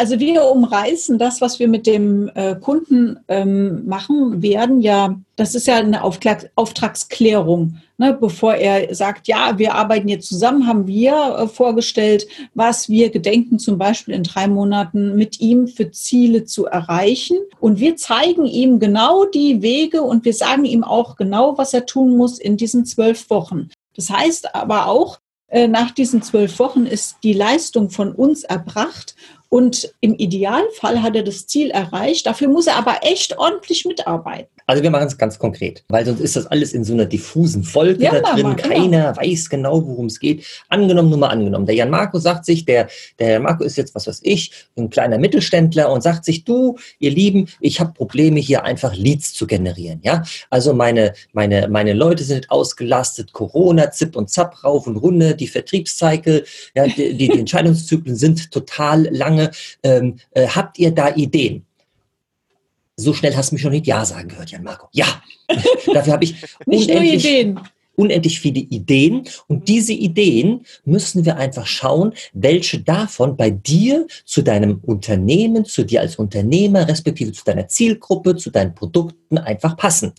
also 0.01 0.19
wir 0.19 0.45
umreißen 0.45 1.19
das, 1.19 1.43
was 1.43 1.59
wir 1.59 1.69
mit 1.69 1.87
dem 1.87 2.31
äh, 2.35 2.55
Kunden 2.55 3.19
ähm, 3.29 3.87
machen 3.87 4.41
werden, 4.41 4.81
ja, 4.81 5.15
das 5.37 5.55
ist 5.55 5.67
ja 5.67 5.77
eine 5.77 6.03
Auftrag, 6.03 6.51
Auftragsklärung. 6.55 7.77
Ne? 7.99 8.17
Bevor 8.19 8.55
er 8.55 8.95
sagt, 8.95 9.29
ja, 9.29 9.59
wir 9.59 9.75
arbeiten 9.75 10.09
jetzt 10.09 10.27
zusammen, 10.27 10.67
haben 10.67 10.87
wir 10.87 11.13
äh, 11.13 11.47
vorgestellt, 11.49 12.27
was 12.55 12.89
wir 12.89 13.11
gedenken, 13.11 13.59
zum 13.59 13.77
Beispiel 13.77 14.15
in 14.15 14.23
drei 14.23 14.49
Monaten 14.49 15.17
mit 15.17 15.39
ihm 15.39 15.69
für 15.69 15.91
Ziele 15.91 16.47
zu 16.47 16.65
erreichen. 16.65 17.37
Und 17.61 17.79
wir 17.79 17.97
zeigen 17.97 18.47
ihm 18.47 18.79
genau 18.79 19.27
die 19.27 19.61
Wege 19.61 20.01
und 20.01 20.25
wir 20.25 20.33
sagen 20.33 20.65
ihm 20.65 20.83
auch 20.83 21.17
genau, 21.17 21.59
was 21.59 21.75
er 21.75 21.85
tun 21.85 22.17
muss 22.17 22.39
in 22.39 22.57
diesen 22.57 22.87
zwölf 22.87 23.29
Wochen. 23.29 23.69
Das 23.97 24.09
heißt 24.09 24.55
aber 24.55 24.87
auch, 24.87 25.21
äh, 25.49 25.69
nach 25.69 25.91
diesen 25.91 26.23
zwölf 26.23 26.59
Wochen 26.59 26.87
ist 26.87 27.17
die 27.23 27.35
Leistung 27.35 27.91
von 27.91 28.13
uns 28.13 28.45
erbracht 28.45 29.15
und 29.51 29.93
im 30.01 30.15
Idealfall 30.15 31.03
hat 31.03 31.17
er 31.17 31.25
das 31.25 31.47
Ziel 31.47 31.71
erreicht. 31.71 32.25
Dafür 32.25 32.49
muss 32.49 32.69
er 32.69 32.77
aber 32.77 33.01
echt 33.03 33.37
ordentlich 33.37 33.85
mitarbeiten. 33.85 34.49
Also 34.71 34.85
wir 34.85 34.91
machen 34.93 35.09
es 35.09 35.19
ganz 35.19 35.37
konkret, 35.37 35.83
weil 35.89 36.07
sonst 36.07 36.21
ist 36.21 36.37
das 36.37 36.47
alles 36.47 36.73
in 36.73 36.85
so 36.85 36.93
einer 36.93 37.05
diffusen 37.05 37.65
Folge 37.65 38.05
ja, 38.05 38.21
da 38.21 38.35
drin. 38.35 38.45
Mal, 38.45 38.55
Keiner 38.55 39.13
genau. 39.13 39.21
weiß 39.21 39.51
genau, 39.51 39.85
worum 39.85 40.07
es 40.07 40.21
geht. 40.21 40.47
Angenommen, 40.69 41.11
nur 41.11 41.19
mal 41.19 41.31
angenommen. 41.31 41.67
Der 41.67 41.75
Jan 41.75 41.91
Marco 41.91 42.21
sagt 42.21 42.45
sich, 42.45 42.65
der, 42.65 42.89
der 43.19 43.33
Jan 43.33 43.43
Marco 43.43 43.65
ist 43.65 43.77
jetzt, 43.77 43.97
was 43.97 44.07
weiß 44.07 44.21
ich, 44.23 44.53
ein 44.79 44.89
kleiner 44.89 45.19
Mittelständler 45.19 45.91
und 45.91 46.05
sagt 46.05 46.25
sich, 46.25 46.45
du, 46.45 46.77
ihr 47.01 47.11
Lieben, 47.11 47.49
ich 47.59 47.81
habe 47.81 47.93
Probleme 47.93 48.39
hier 48.39 48.63
einfach 48.63 48.95
Leads 48.95 49.35
zu 49.35 49.49
generieren. 49.49 49.99
Ja, 50.05 50.23
also 50.51 50.73
meine, 50.73 51.15
meine, 51.33 51.67
meine 51.67 51.93
Leute 51.93 52.23
sind 52.23 52.49
ausgelastet, 52.53 53.33
Corona, 53.33 53.91
Zip 53.91 54.15
und 54.15 54.31
Zap, 54.31 54.63
rauf 54.63 54.87
und 54.87 54.99
runter, 54.99 55.35
die 55.35 55.49
Vertriebscycle, 55.49 56.45
ja, 56.77 56.87
die, 56.87 57.17
die, 57.17 57.29
die 57.29 57.39
Entscheidungszyklen 57.41 58.15
sind 58.15 58.53
total 58.53 59.09
lange. 59.11 59.40
Ähm, 59.83 60.17
äh, 60.33 60.47
habt 60.47 60.79
ihr 60.79 60.91
da 60.91 61.15
Ideen? 61.15 61.65
so 62.97 63.15
schnell 63.15 63.35
hast 63.35 63.51
du 63.51 63.55
mich 63.55 63.65
noch 63.65 63.71
nicht 63.71 63.87
Ja 63.87 64.05
sagen 64.05 64.29
gehört, 64.29 64.51
Jan 64.51 64.63
Marco. 64.63 64.89
Ja, 64.93 65.23
dafür 65.95 66.13
habe 66.13 66.25
ich 66.25 66.35
nicht 66.67 66.91
nur 66.91 67.01
Ideen 67.01 67.59
unendlich 68.01 68.41
viele 68.41 68.61
Ideen 68.61 69.25
und 69.47 69.69
diese 69.69 69.93
Ideen 69.93 70.65
müssen 70.85 71.25
wir 71.25 71.37
einfach 71.37 71.67
schauen, 71.67 72.15
welche 72.33 72.81
davon 72.81 73.37
bei 73.37 73.51
dir 73.51 74.07
zu 74.25 74.43
deinem 74.43 74.81
Unternehmen, 74.83 75.67
zu 75.67 75.85
dir 75.85 76.01
als 76.01 76.17
Unternehmer, 76.17 76.89
respektive 76.89 77.33
zu 77.33 77.45
deiner 77.45 77.69
Zielgruppe, 77.69 78.37
zu 78.37 78.51
deinen 78.51 78.75
Produkten 78.75 79.37
einfach 79.37 79.77
passen. 79.77 80.13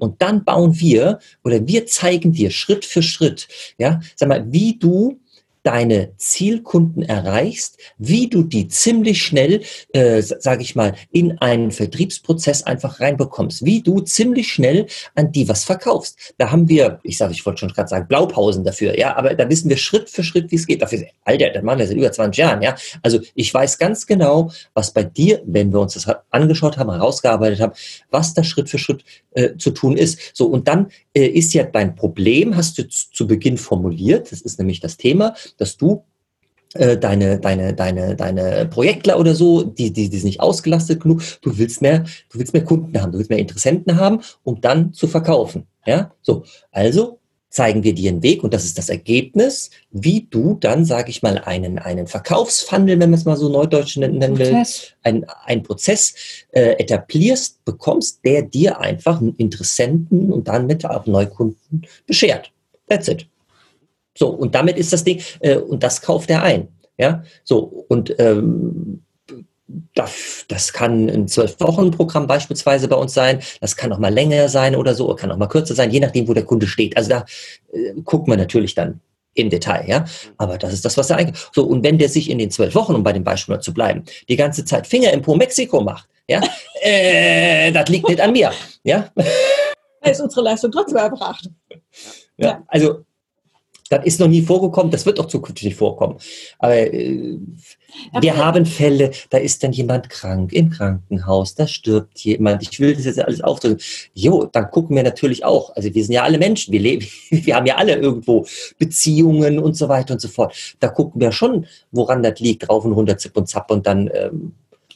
Und 0.00 0.20
dann 0.20 0.44
bauen 0.44 0.78
wir 0.80 1.20
oder 1.44 1.66
wir 1.66 1.86
zeigen 1.86 2.32
dir 2.32 2.50
Schritt 2.50 2.84
für 2.84 3.02
Schritt, 3.02 3.46
ja, 3.78 4.00
sag 4.16 4.28
mal, 4.28 4.44
wie 4.52 4.76
du 4.76 5.20
deine 5.62 6.12
Zielkunden 6.16 7.02
erreichst, 7.02 7.78
wie 7.98 8.28
du 8.28 8.42
die 8.42 8.68
ziemlich 8.68 9.22
schnell, 9.22 9.62
äh, 9.92 10.22
sage 10.22 10.62
ich 10.62 10.74
mal, 10.74 10.94
in 11.12 11.38
einen 11.38 11.70
Vertriebsprozess 11.70 12.62
einfach 12.62 13.00
reinbekommst, 13.00 13.64
wie 13.64 13.82
du 13.82 14.00
ziemlich 14.00 14.52
schnell 14.52 14.86
an 15.14 15.32
die 15.32 15.48
was 15.48 15.64
verkaufst. 15.64 16.34
Da 16.38 16.50
haben 16.50 16.68
wir, 16.68 17.00
ich 17.02 17.18
sage, 17.18 17.32
ich 17.32 17.44
wollte 17.44 17.60
schon 17.60 17.68
gerade 17.70 17.88
sagen, 17.88 18.08
Blaupausen 18.08 18.64
dafür, 18.64 18.98
ja, 18.98 19.16
aber 19.16 19.34
da 19.34 19.48
wissen 19.48 19.68
wir 19.68 19.76
Schritt 19.76 20.08
für 20.08 20.22
Schritt, 20.22 20.50
wie 20.50 20.56
es 20.56 20.66
geht. 20.66 20.82
Dafür, 20.82 21.04
Alter, 21.24 21.50
das 21.50 21.62
machen 21.62 21.78
wir 21.80 21.86
seit 21.86 21.96
über 21.96 22.12
20 22.12 22.38
Jahren, 22.38 22.62
ja. 22.62 22.74
Also 23.02 23.20
ich 23.34 23.52
weiß 23.52 23.78
ganz 23.78 24.06
genau, 24.06 24.50
was 24.74 24.92
bei 24.92 25.04
dir, 25.04 25.42
wenn 25.46 25.72
wir 25.72 25.80
uns 25.80 25.94
das 25.94 26.06
angeschaut 26.30 26.78
haben, 26.78 26.90
herausgearbeitet 26.90 27.60
haben, 27.60 27.72
was 28.10 28.34
da 28.34 28.42
Schritt 28.44 28.70
für 28.70 28.78
Schritt 28.78 29.04
äh, 29.32 29.56
zu 29.56 29.70
tun 29.70 29.96
ist. 29.96 30.18
So, 30.34 30.46
und 30.46 30.68
dann 30.68 30.90
äh, 31.14 31.26
ist 31.26 31.52
ja 31.54 31.64
dein 31.64 31.94
Problem, 31.94 32.56
hast 32.56 32.78
du 32.78 32.88
zu 32.88 33.26
Beginn 33.26 33.58
formuliert, 33.58 34.32
das 34.32 34.40
ist 34.40 34.58
nämlich 34.58 34.80
das 34.80 34.96
Thema, 34.96 35.34
dass 35.58 35.76
du 35.76 36.04
äh, 36.74 36.96
deine, 36.96 37.40
deine, 37.40 37.74
deine, 37.74 38.14
deine 38.14 38.66
Projektler 38.66 39.18
oder 39.18 39.34
so, 39.34 39.62
die, 39.62 39.92
die, 39.92 40.08
die 40.08 40.16
sind 40.18 40.28
nicht 40.28 40.40
ausgelastet 40.40 41.00
genug. 41.00 41.22
Du 41.42 41.58
willst 41.58 41.82
mehr, 41.82 42.04
du 42.30 42.38
willst 42.38 42.52
mehr 42.52 42.64
Kunden 42.64 43.00
haben, 43.00 43.10
du 43.12 43.18
willst 43.18 43.30
mehr 43.30 43.40
Interessenten 43.40 43.96
haben, 43.98 44.20
um 44.44 44.60
dann 44.60 44.92
zu 44.92 45.08
verkaufen. 45.08 45.66
Ja, 45.84 46.12
so. 46.22 46.44
Also 46.70 47.18
zeigen 47.48 47.82
wir 47.82 47.94
dir 47.94 48.10
einen 48.12 48.22
Weg 48.22 48.44
und 48.44 48.54
das 48.54 48.64
ist 48.64 48.78
das 48.78 48.88
Ergebnis, 48.88 49.70
wie 49.90 50.28
du 50.30 50.56
dann, 50.60 50.84
sage 50.84 51.10
ich 51.10 51.22
mal, 51.22 51.38
einen, 51.38 51.80
einen 51.80 52.06
Verkaufsfunnel, 52.06 53.00
wenn 53.00 53.10
man 53.10 53.18
es 53.18 53.24
mal 53.24 53.36
so 53.36 53.48
neudeutsch 53.48 53.96
nennen 53.96 54.38
will, 54.38 54.62
einen, 55.02 55.26
einen 55.44 55.64
Prozess 55.64 56.14
äh, 56.52 56.74
etablierst, 56.78 57.64
bekommst, 57.64 58.20
der 58.24 58.42
dir 58.42 58.78
einfach 58.78 59.20
einen 59.20 59.34
Interessenten 59.34 60.32
und 60.32 60.46
dann 60.46 60.66
mit 60.66 60.84
auch 60.86 61.06
Neukunden 61.06 61.86
beschert. 62.06 62.52
That's 62.88 63.08
it. 63.08 63.26
So, 64.16 64.28
und 64.28 64.54
damit 64.54 64.76
ist 64.76 64.92
das 64.92 65.04
Ding, 65.04 65.22
äh, 65.40 65.56
und 65.56 65.82
das 65.82 66.02
kauft 66.02 66.30
er 66.30 66.42
ein. 66.42 66.68
Ja, 66.98 67.22
so, 67.44 67.84
und 67.88 68.14
ähm, 68.18 69.02
das, 69.94 70.44
das 70.48 70.72
kann 70.72 71.08
ein 71.08 71.28
Zwölf-Wochen-Programm 71.28 72.26
beispielsweise 72.26 72.88
bei 72.88 72.96
uns 72.96 73.14
sein. 73.14 73.40
Das 73.60 73.76
kann 73.76 73.92
auch 73.92 73.98
mal 73.98 74.12
länger 74.12 74.48
sein 74.48 74.76
oder 74.76 74.94
so, 74.94 75.14
kann 75.14 75.30
auch 75.30 75.36
mal 75.36 75.46
kürzer 75.46 75.74
sein, 75.74 75.90
je 75.90 76.00
nachdem, 76.00 76.28
wo 76.28 76.34
der 76.34 76.44
Kunde 76.44 76.66
steht. 76.66 76.96
Also 76.96 77.10
da 77.10 77.24
äh, 77.72 77.94
guckt 78.04 78.28
man 78.28 78.38
natürlich 78.38 78.74
dann 78.74 79.00
im 79.34 79.48
Detail, 79.48 79.84
ja. 79.88 80.04
Aber 80.38 80.58
das 80.58 80.72
ist 80.72 80.84
das, 80.84 80.96
was 80.96 81.10
er 81.10 81.16
eigentlich. 81.16 81.40
So, 81.52 81.64
und 81.64 81.84
wenn 81.84 81.98
der 81.98 82.08
sich 82.08 82.30
in 82.30 82.38
den 82.38 82.50
zwölf 82.50 82.74
Wochen, 82.74 82.94
um 82.94 83.02
bei 83.02 83.12
dem 83.12 83.24
Beispiel 83.24 83.54
mal 83.54 83.60
zu 83.60 83.72
bleiben, 83.72 84.04
die 84.28 84.36
ganze 84.36 84.64
Zeit 84.64 84.86
Finger 84.86 85.12
im 85.12 85.22
Po 85.22 85.36
Mexiko 85.36 85.80
macht, 85.80 86.08
ja, 86.28 86.40
äh, 86.82 87.70
das 87.72 87.88
liegt 87.88 88.08
nicht 88.08 88.20
an 88.20 88.32
mir, 88.32 88.52
ja. 88.84 89.08
Da 90.02 90.10
ist 90.10 90.20
unsere 90.20 90.42
Leistung 90.42 90.72
trotzdem 90.72 90.98
erbracht. 90.98 91.48
Ja, 92.36 92.48
ja. 92.48 92.64
also 92.68 93.04
das 93.90 94.04
ist 94.04 94.20
noch 94.20 94.28
nie 94.28 94.40
vorgekommen, 94.40 94.92
das 94.92 95.04
wird 95.04 95.18
auch 95.18 95.26
zukünftig 95.26 95.64
nicht 95.64 95.76
vorkommen. 95.76 96.16
Aber 96.60 96.76
äh, 96.76 97.38
wir 98.20 98.36
haben 98.36 98.64
Fälle, 98.64 99.10
da 99.30 99.38
ist 99.38 99.64
dann 99.64 99.72
jemand 99.72 100.08
krank 100.08 100.52
im 100.52 100.70
Krankenhaus, 100.70 101.56
da 101.56 101.66
stirbt 101.66 102.20
jemand. 102.20 102.62
Ich 102.62 102.78
will 102.78 102.94
das 102.94 103.04
jetzt 103.04 103.20
alles 103.20 103.40
aufdrücken. 103.40 103.82
Jo, 104.14 104.44
dann 104.44 104.70
gucken 104.70 104.94
wir 104.94 105.02
natürlich 105.02 105.44
auch. 105.44 105.74
Also 105.74 105.92
wir 105.92 106.04
sind 106.04 106.14
ja 106.14 106.22
alle 106.22 106.38
Menschen, 106.38 106.72
wir 106.72 106.78
leben, 106.78 107.04
wir 107.30 107.56
haben 107.56 107.66
ja 107.66 107.76
alle 107.76 107.96
irgendwo 107.96 108.46
Beziehungen 108.78 109.58
und 109.58 109.76
so 109.76 109.88
weiter 109.88 110.14
und 110.14 110.20
so 110.20 110.28
fort. 110.28 110.54
Da 110.78 110.88
gucken 110.88 111.20
wir 111.20 111.32
schon, 111.32 111.66
woran 111.90 112.22
das 112.22 112.38
liegt, 112.38 112.68
rauf 112.68 112.84
und 112.84 112.92
runter, 112.92 113.18
zipp 113.18 113.36
und 113.36 113.48
zapp 113.48 113.72
und 113.72 113.88
dann 113.88 114.08
ähm, 114.14 114.52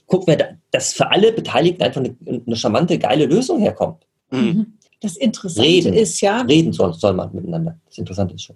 gucken 0.06 0.38
wir, 0.38 0.56
dass 0.70 0.92
für 0.92 1.10
alle 1.10 1.32
Beteiligten 1.32 1.82
einfach 1.82 2.00
eine, 2.00 2.14
eine 2.46 2.56
charmante, 2.56 2.96
geile 2.98 3.26
Lösung 3.26 3.58
herkommt. 3.60 4.06
Mhm. 4.30 4.74
Das 5.00 5.16
Interessante 5.16 5.68
reden, 5.68 5.94
ist 5.94 6.20
ja. 6.20 6.42
Reden 6.42 6.72
soll, 6.72 6.94
soll 6.94 7.12
man 7.12 7.34
miteinander. 7.34 7.76
Das 7.86 7.98
Interessante 7.98 8.34
ist 8.34 8.44
schon. 8.44 8.54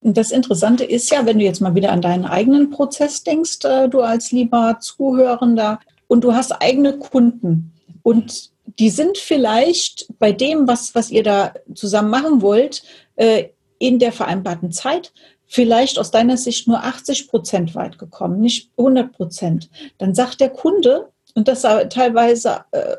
Das 0.00 0.30
Interessante 0.30 0.84
ist 0.84 1.10
ja, 1.10 1.26
wenn 1.26 1.38
du 1.38 1.44
jetzt 1.44 1.60
mal 1.60 1.74
wieder 1.74 1.90
an 1.90 2.00
deinen 2.00 2.24
eigenen 2.24 2.70
Prozess 2.70 3.24
denkst, 3.24 3.64
äh, 3.64 3.88
du 3.88 4.00
als 4.00 4.30
lieber 4.32 4.78
Zuhörender, 4.80 5.80
und 6.08 6.24
du 6.24 6.34
hast 6.34 6.52
eigene 6.60 6.98
Kunden 6.98 7.72
und 8.02 8.50
die 8.78 8.90
sind 8.90 9.18
vielleicht 9.18 10.06
bei 10.18 10.32
dem, 10.32 10.66
was, 10.66 10.94
was 10.94 11.10
ihr 11.10 11.22
da 11.22 11.54
zusammen 11.74 12.10
machen 12.10 12.42
wollt, 12.42 12.82
äh, 13.16 13.50
in 13.78 13.98
der 13.98 14.12
vereinbarten 14.12 14.72
Zeit 14.72 15.12
vielleicht 15.46 15.98
aus 15.98 16.10
deiner 16.10 16.36
Sicht 16.36 16.66
nur 16.66 16.82
80 16.82 17.28
Prozent 17.28 17.74
weit 17.74 17.98
gekommen, 17.98 18.40
nicht 18.40 18.70
100 18.76 19.12
Prozent. 19.12 19.70
Dann 19.96 20.14
sagt 20.14 20.40
der 20.40 20.50
Kunde, 20.50 21.10
und 21.34 21.46
das 21.46 21.62
teilweise 21.62 22.64
äh, 22.72 22.96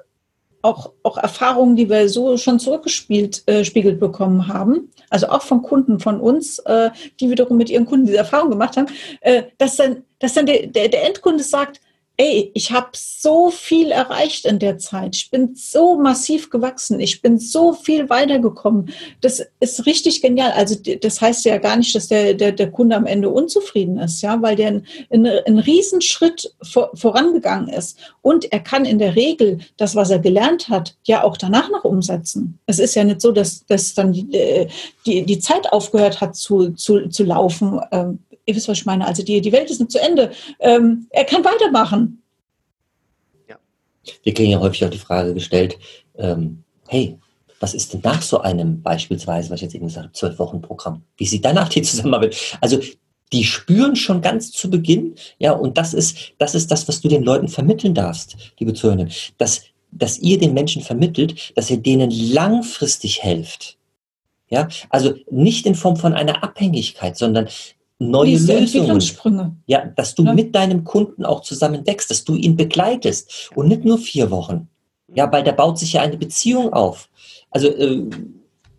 auch, 0.62 0.92
auch 1.04 1.18
Erfahrungen, 1.18 1.76
die 1.76 1.90
wir 1.90 2.10
so 2.10 2.38
schon 2.38 2.60
zurückgespielt 2.60 3.44
äh, 3.48 3.64
spiegelt 3.64 4.00
bekommen 4.00 4.48
haben, 4.48 4.92
also 5.10 5.30
auch 5.30 5.42
von 5.42 5.62
Kunden 5.62 6.00
von 6.00 6.20
uns, 6.20 6.60
äh, 6.60 6.90
die 7.20 7.30
wiederum 7.30 7.58
mit 7.58 7.70
ihren 7.70 7.86
Kunden 7.86 8.06
diese 8.06 8.18
Erfahrung 8.18 8.50
gemacht 8.50 8.78
haben, 8.78 8.88
äh, 9.22 9.44
dass 9.58 9.78
dann, 9.78 10.04
dass 10.20 10.34
dann 10.34 10.46
der, 10.46 10.68
der, 10.68 10.90
der 10.90 11.06
Endkunde 11.06 11.44
sagt, 11.44 11.80
ey, 12.20 12.52
ich 12.54 12.72
habe 12.72 12.90
so 12.94 13.50
viel 13.50 13.92
erreicht 13.92 14.46
in 14.46 14.60
der 14.60 14.78
Zeit. 14.78 15.16
Ich 15.16 15.32
bin 15.32 15.56
so 15.56 15.98
massiv 15.98 16.50
gewachsen. 16.50 17.00
Ich 17.00 17.22
bin 17.22 17.40
so 17.40 17.72
viel 17.72 18.10
weitergekommen. 18.10 18.90
Das 19.22 19.42
ist 19.62 19.86
richtig 19.86 20.22
genial. 20.22 20.52
Also 20.52 20.76
das 21.02 21.22
heißt 21.22 21.46
ja 21.46 21.58
gar 21.60 21.78
nicht, 21.78 21.96
dass 21.96 22.10
der, 22.10 22.34
der, 22.34 22.52
der 22.52 22.72
Kunde 22.72 22.98
am 22.98 23.06
Ende 23.06 23.30
unzufrieden 23.30 23.98
ist, 24.00 24.22
ja, 24.22 24.42
weil 24.42 24.58
der 24.58 24.68
einen, 24.68 24.86
einen 25.10 25.60
Riesenschritt 25.60 26.54
vor, 26.62 26.92
vorangegangen 26.94 27.70
ist. 27.70 27.98
Und 28.22 28.52
er 28.52 28.60
kann 28.60 28.84
in 28.84 29.00
der 29.00 29.16
Regel 29.16 29.60
das, 29.78 29.96
was 29.96 30.10
er 30.10 30.20
gelernt 30.20 30.68
hat, 30.68 30.98
ja 31.06 31.24
auch 31.24 31.38
danach 31.38 31.72
noch 31.72 31.86
umsetzen. 31.86 32.60
Es 32.66 32.80
ist 32.80 32.96
ja 32.96 33.06
nicht 33.06 33.22
so, 33.22 33.32
dass, 33.32 33.66
dass 33.66 33.94
dann 33.94 34.12
die, 34.12 34.34
äh, 34.34 34.68
die, 35.06 35.26
die 35.26 35.40
Zeit 35.40 35.72
aufgehört 35.72 36.20
hat 36.20 36.36
zu, 36.36 36.72
zu, 36.72 37.08
zu 37.08 37.24
laufen. 37.24 37.80
Ähm, 37.94 38.20
ihr 38.50 38.56
wisst, 38.56 38.68
was 38.68 38.80
ich 38.80 38.86
meine. 38.86 39.08
Also 39.08 39.24
die, 39.24 39.42
die 39.42 39.52
Welt 39.52 39.70
ist 39.70 39.80
nicht 39.80 39.92
zu 39.92 40.02
Ende. 40.02 40.32
Ähm, 40.60 41.08
er 41.12 41.24
kann 41.24 41.44
weitermachen. 41.44 42.22
Ja. 43.48 43.58
Wir 44.24 44.34
kriegen 44.34 44.52
ja 44.52 44.60
häufig 44.60 44.84
auch 44.86 44.90
die 44.90 44.98
Frage 44.98 45.34
gestellt, 45.34 45.78
ähm, 46.18 46.64
hey, 46.88 47.18
was 47.60 47.74
ist 47.74 47.94
denn 47.94 48.02
nach 48.04 48.22
so 48.22 48.40
einem 48.40 48.82
beispielsweise, 48.82 49.50
was 49.50 49.58
ich 49.58 49.64
jetzt 49.64 49.76
eben 49.76 49.88
gesagt 49.88 50.06
habe, 50.06 50.14
zwölf 50.14 50.40
Wochen 50.40 50.62
Programm? 50.62 51.04
Wie 51.18 51.26
sieht 51.26 51.46
danach 51.46 51.70
die 51.70 51.82
Zusammenarbeit? 51.82 52.36
Also 52.62 52.80
die 53.32 53.44
spüren 53.44 53.96
schon 53.96 54.22
ganz 54.22 54.52
zu 54.52 54.70
Beginn, 54.70 55.16
ja, 55.38 55.52
und 55.52 55.78
das 55.78 55.94
ist, 55.94 56.34
das 56.40 56.56
ist 56.56 56.72
das, 56.72 56.88
was 56.88 57.02
du 57.02 57.08
den 57.08 57.24
Leuten 57.24 57.48
vermitteln 57.48 57.94
darfst, 57.94 58.36
liebe 58.58 58.74
Zuhörenden, 58.74 59.12
dass, 59.38 59.62
dass 59.92 60.18
ihr 60.18 60.40
den 60.40 60.54
Menschen 60.54 60.82
vermittelt, 60.82 61.56
dass 61.56 61.70
ihr 61.70 61.78
denen 61.78 62.10
langfristig 62.12 63.22
helft. 63.22 63.78
Ja, 64.50 64.68
also 64.90 65.14
nicht 65.30 65.68
in 65.68 65.76
Form 65.76 65.96
von 65.96 66.14
einer 66.14 66.44
Abhängigkeit, 66.44 67.16
sondern 67.18 67.50
neue 68.00 68.32
Diese 68.32 68.58
Lösungen. 68.60 69.62
Ja, 69.68 69.86
dass 69.96 70.16
du 70.16 70.24
Ja. 70.24 70.34
mit 70.34 70.56
deinem 70.56 70.84
Kunden 70.84 71.26
auch 71.26 71.42
zusammen 71.42 71.86
wächst, 71.86 72.10
dass 72.10 72.24
du 72.24 72.36
ihn 72.36 72.56
begleitest 72.56 73.52
und 73.56 73.68
nicht 73.68 73.86
nur 73.86 73.98
vier 73.98 74.32
Wochen. 74.32 74.68
Ja, 75.14 75.32
weil 75.32 75.44
da 75.44 75.52
baut 75.52 75.78
sich 75.78 75.94
ja 75.94 76.02
eine 76.02 76.18
Beziehung 76.18 76.72
auf. 76.72 77.10
Also 77.52 77.68
äh, 77.68 78.04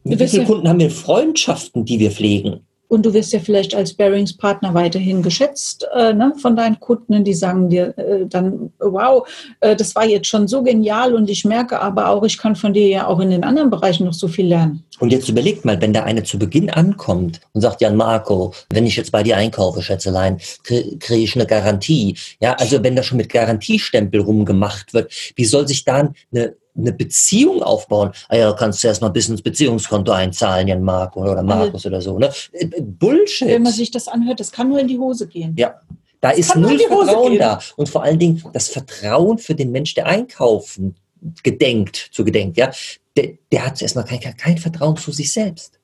mit 0.04 0.18
wie 0.18 0.28
vielen 0.28 0.46
Kunden 0.46 0.68
haben 0.68 0.78
wir 0.80 0.90
Freundschaften, 0.90 1.84
die 1.84 1.98
wir 1.98 2.10
pflegen? 2.10 2.60
Und 2.90 3.06
du 3.06 3.14
wirst 3.14 3.32
ja 3.32 3.38
vielleicht 3.38 3.72
als 3.72 3.94
Bearings-Partner 3.94 4.74
weiterhin 4.74 5.22
geschätzt 5.22 5.86
äh, 5.94 6.12
ne, 6.12 6.34
von 6.42 6.56
deinen 6.56 6.80
Kunden, 6.80 7.22
die 7.22 7.34
sagen 7.34 7.68
dir 7.68 7.96
äh, 7.96 8.26
dann, 8.26 8.72
wow, 8.80 9.26
äh, 9.60 9.76
das 9.76 9.94
war 9.94 10.04
jetzt 10.04 10.26
schon 10.26 10.48
so 10.48 10.64
genial 10.64 11.14
und 11.14 11.30
ich 11.30 11.44
merke 11.44 11.80
aber 11.80 12.08
auch, 12.08 12.24
ich 12.24 12.36
kann 12.36 12.56
von 12.56 12.72
dir 12.72 12.88
ja 12.88 13.06
auch 13.06 13.20
in 13.20 13.30
den 13.30 13.44
anderen 13.44 13.70
Bereichen 13.70 14.06
noch 14.06 14.12
so 14.12 14.26
viel 14.26 14.48
lernen. 14.48 14.82
Und 14.98 15.12
jetzt 15.12 15.28
überlegt 15.28 15.64
mal, 15.64 15.80
wenn 15.80 15.92
da 15.92 16.02
eine 16.02 16.24
zu 16.24 16.36
Beginn 16.36 16.68
ankommt 16.68 17.40
und 17.52 17.60
sagt, 17.60 17.80
Jan 17.80 17.94
Marco, 17.94 18.52
wenn 18.70 18.86
ich 18.86 18.96
jetzt 18.96 19.12
bei 19.12 19.22
dir 19.22 19.36
einkaufe, 19.36 19.82
Schätzelein, 19.82 20.38
krie- 20.64 20.98
kriege 20.98 21.22
ich 21.22 21.36
eine 21.36 21.46
Garantie. 21.46 22.16
Ja, 22.40 22.54
also 22.54 22.82
wenn 22.82 22.96
da 22.96 23.04
schon 23.04 23.18
mit 23.18 23.28
Garantiestempel 23.28 24.20
rumgemacht 24.20 24.94
wird, 24.94 25.12
wie 25.36 25.44
soll 25.44 25.68
sich 25.68 25.84
dann 25.84 26.14
eine, 26.34 26.54
eine 26.76 26.92
Beziehung 26.92 27.62
aufbauen? 27.62 28.12
Ah 28.28 28.36
ja, 28.36 28.52
kannst 28.52 28.82
du 28.82 28.88
erst 28.88 29.02
mal 29.02 29.08
bis 29.08 29.28
ins 29.28 29.42
Beziehungskonto 29.42 30.12
einzahlen, 30.12 30.68
Jan 30.68 30.82
Marco 30.82 31.20
oder 31.22 31.42
Markus 31.42 31.86
oder 31.86 32.00
so, 32.00 32.18
ne? 32.18 32.30
Äh, 32.52 32.64
äh, 32.64 32.80
Bullshit. 32.80 33.48
Wenn 33.48 33.62
man 33.62 33.72
sich 33.72 33.90
das 33.90 34.08
anhört, 34.08 34.40
das 34.40 34.52
kann 34.52 34.68
nur 34.68 34.80
in 34.80 34.88
die 34.88 34.98
Hose 34.98 35.26
gehen. 35.26 35.54
Ja, 35.58 35.80
da 36.20 36.30
ist 36.30 36.52
kann 36.52 36.62
nur 36.62 36.70
null 36.70 36.80
in 36.80 36.86
die 36.88 36.94
Hose 36.94 37.06
Vertrauen 37.06 37.30
gehen. 37.30 37.38
da. 37.38 37.60
Und 37.76 37.88
vor 37.88 38.02
allen 38.02 38.18
Dingen 38.18 38.42
das 38.52 38.68
Vertrauen 38.68 39.38
für 39.38 39.54
den 39.54 39.70
Mensch, 39.70 39.94
der 39.94 40.06
einkaufen 40.06 40.96
gedenkt, 41.42 42.10
zu 42.12 42.24
gedenkt, 42.24 42.56
ja, 42.56 42.70
der, 43.16 43.32
der 43.50 43.66
hat 43.66 43.80
erstmal 43.80 44.04
kein, 44.04 44.20
kein, 44.20 44.36
kein 44.36 44.58
Vertrauen 44.58 44.96
zu 44.96 45.12
sich 45.12 45.32
selbst. 45.32 45.78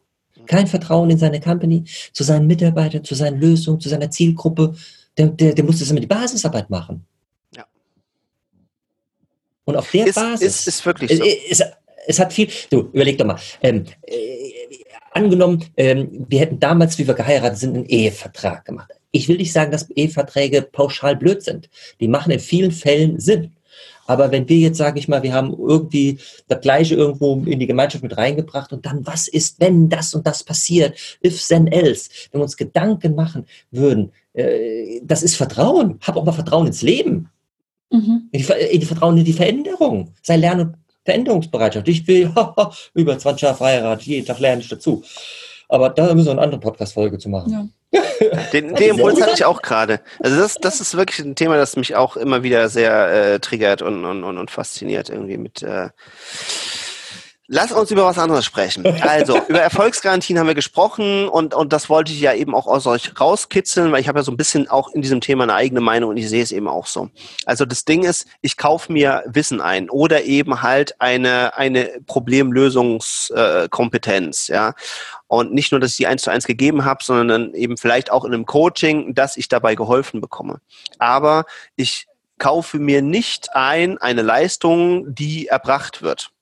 Kein 0.47 0.67
Vertrauen 0.67 1.11
in 1.11 1.19
seine 1.19 1.41
Company, 1.41 1.85
zu 2.13 2.23
seinen 2.23 2.47
Mitarbeitern, 2.47 3.03
zu 3.03 3.15
seinen 3.15 3.41
Lösungen, 3.41 3.81
zu 3.81 3.89
seiner 3.89 4.11
Zielgruppe. 4.11 4.75
Der, 5.19 5.27
der, 5.29 5.55
der 5.55 5.65
muss 5.65 5.81
das 5.81 5.91
immer 5.91 6.01
die 6.01 6.07
Basisarbeit 6.07 6.71
machen. 6.71 7.05
Und 9.67 9.77
auf 9.77 9.91
der 9.91 10.07
Ist, 10.07 10.15
Basis. 10.15 10.61
ist, 10.61 10.69
ist 10.69 10.87
wirklich 10.87 11.17
so. 11.17 11.25
es, 11.25 11.63
es 12.07 12.19
hat 12.19 12.33
viel, 12.33 12.49
du, 12.71 12.89
überleg 12.93 13.19
doch 13.19 13.27
mal, 13.27 13.39
ähm, 13.63 13.85
äh, 14.07 14.15
angenommen, 15.13 15.65
ähm, 15.77 16.25
wir 16.29 16.41
hätten 16.41 16.61
damals, 16.61 16.99
wie 16.99 17.07
wir 17.07 17.15
geheiratet 17.15 17.59
sind, 17.59 17.75
einen 17.75 17.87
Ehevertrag 17.87 18.65
gemacht. 18.65 18.93
Ich 19.11 19.29
will 19.29 19.37
nicht 19.39 19.53
sagen, 19.53 19.73
dass 19.73 19.91
Eheverträge 19.91 20.63
pauschal 20.63 21.17
blöd 21.17 21.43
sind. 21.43 21.69
Die 22.01 22.09
machen 22.09 22.31
in 22.31 22.41
vielen 22.41 22.71
Fällen 22.71 23.19
Sinn. 23.19 23.53
Aber 24.07 24.31
wenn 24.31 24.49
wir 24.49 24.59
jetzt, 24.59 24.79
sage 24.79 25.01
ich 25.01 25.09
mal, 25.09 25.23
wir 25.25 25.35
haben 25.35 25.53
irgendwie 25.59 26.19
das 26.47 26.61
Gleiche 26.61 26.95
irgendwo 26.95 27.43
in 27.45 27.59
die 27.59 27.67
Gemeinschaft 27.67 28.05
mit 28.05 28.17
reingebracht 28.17 28.73
und 28.73 28.87
dann, 28.87 29.05
was 29.05 29.27
ist, 29.27 29.59
wenn 29.59 29.89
das 29.89 30.15
und 30.15 30.27
das 30.27 30.45
passiert? 30.45 30.97
If, 31.25 31.45
then, 31.49 31.67
else. 31.67 32.09
Wenn 32.31 32.41
wir 32.41 32.45
uns 32.45 32.57
Gedanken 32.57 33.17
machen 33.17 33.47
würden, 33.73 34.13
äh, 34.35 35.01
das 35.03 35.25
ist 35.25 35.35
Vertrauen. 35.35 35.99
Hab 36.03 36.17
auch 36.17 36.25
mal 36.25 36.33
Vertrauen 36.33 36.69
ins 36.69 36.83
Leben. 36.83 37.31
Mhm. 37.91 38.29
In 38.33 38.43
die, 38.43 38.53
in 38.53 38.81
die 38.81 38.87
Vertrauen 38.87 39.19
in 39.19 39.25
die 39.25 39.33
Veränderung. 39.33 40.15
Sei 40.23 40.37
Lern- 40.37 40.61
und 40.61 40.77
Veränderungsbereitschaft. 41.05 41.89
Ich 41.89 42.07
will 42.07 42.33
über 42.95 43.19
20 43.19 43.43
Jahre 43.43 43.57
verheiratet, 43.57 44.07
jeden 44.07 44.27
Tag 44.27 44.39
lerne 44.41 44.61
ich 44.61 44.69
dazu. 44.69 45.03
Aber 45.69 45.91
da 45.91 46.15
müssen 46.15 46.27
wir 46.27 46.33
eine 46.33 46.43
andere 46.43 46.61
Podcast-Folge 46.61 47.19
zu 47.19 47.29
machen. 47.29 47.53
Ja. 47.53 47.67
Den, 48.53 48.75
den 48.75 48.91
Impuls 48.91 49.21
hatte 49.21 49.33
ich 49.35 49.45
auch 49.45 49.63
gerade. 49.63 50.01
Also 50.21 50.37
das, 50.37 50.57
das 50.57 50.81
ist 50.81 50.97
wirklich 50.97 51.25
ein 51.25 51.35
Thema, 51.35 51.57
das 51.57 51.77
mich 51.77 51.95
auch 51.95 52.17
immer 52.17 52.43
wieder 52.43 52.69
sehr 52.69 53.35
äh, 53.35 53.39
triggert 53.39 53.81
und, 53.81 54.05
und, 54.05 54.25
und, 54.25 54.39
und 54.39 54.51
fasziniert 54.51 55.09
irgendwie 55.09 55.37
mit. 55.39 55.63
Äh 55.63 55.91
Lass 57.49 57.71
uns 57.71 57.93
über 57.93 58.05
was 58.05 58.19
anderes 58.19 58.45
sprechen. 58.45 58.85
Also, 59.03 59.39
über 59.49 59.61
Erfolgsgarantien 59.61 60.37
haben 60.39 60.49
wir 60.49 60.57
gesprochen 60.57 61.29
und, 61.29 61.55
und 61.55 61.73
das 61.73 61.89
wollte 61.89 62.11
ich 62.13 62.21
ja 62.21 62.35
eben 62.35 62.57
auch 62.57 62.67
aus 62.67 62.87
euch 62.87 63.21
rauskitzeln, 63.21 63.93
weil 63.93 64.01
ich 64.01 64.09
habe 64.09 64.19
ja 64.19 64.25
so 64.25 64.33
ein 64.33 64.37
bisschen 64.37 64.69
auch 64.69 64.93
in 64.93 65.01
diesem 65.01 65.21
Thema 65.21 65.45
eine 65.45 65.55
eigene 65.55 65.81
Meinung 65.81 66.11
und 66.11 66.17
ich 66.17 66.29
sehe 66.29 66.43
es 66.43 66.51
eben 66.51 66.67
auch 66.67 66.87
so. 66.87 67.09
Also 67.45 67.65
das 67.65 67.85
Ding 67.85 68.03
ist, 68.03 68.27
ich 68.41 68.57
kaufe 68.57 68.93
mir 68.93 69.23
Wissen 69.27 69.61
ein 69.61 69.89
oder 69.91 70.25
eben 70.25 70.63
halt 70.63 71.01
eine, 71.01 71.57
eine 71.57 72.01
Problemlösungskompetenz, 72.07 74.49
ja. 74.49 74.75
Und 75.29 75.53
nicht 75.53 75.73
nur, 75.73 75.81
dass 75.81 75.93
ich 75.93 75.99
die 75.99 76.09
eins 76.09 76.23
zu 76.23 76.31
eins 76.31 76.47
gegeben 76.47 76.85
habe, 76.85 77.05
sondern 77.05 77.55
eben 77.55 77.77
vielleicht 77.77 78.11
auch 78.11 78.25
in 78.25 78.35
einem 78.35 78.47
Coaching, 78.47 79.15
dass 79.15 79.37
ich 79.37 79.49
dabei 79.49 79.77
geholfen 79.77 80.21
bekomme. 80.21 80.61
Aber 80.99 81.45
ich 81.77 82.07
kaufe 82.39 82.79
mir 82.79 83.03
nicht 83.03 83.55
ein 83.55 83.99
eine 83.99 84.23
Leistung, 84.23 85.15
die 85.15 85.47
erbracht 85.47 86.03
wird. 86.03 86.33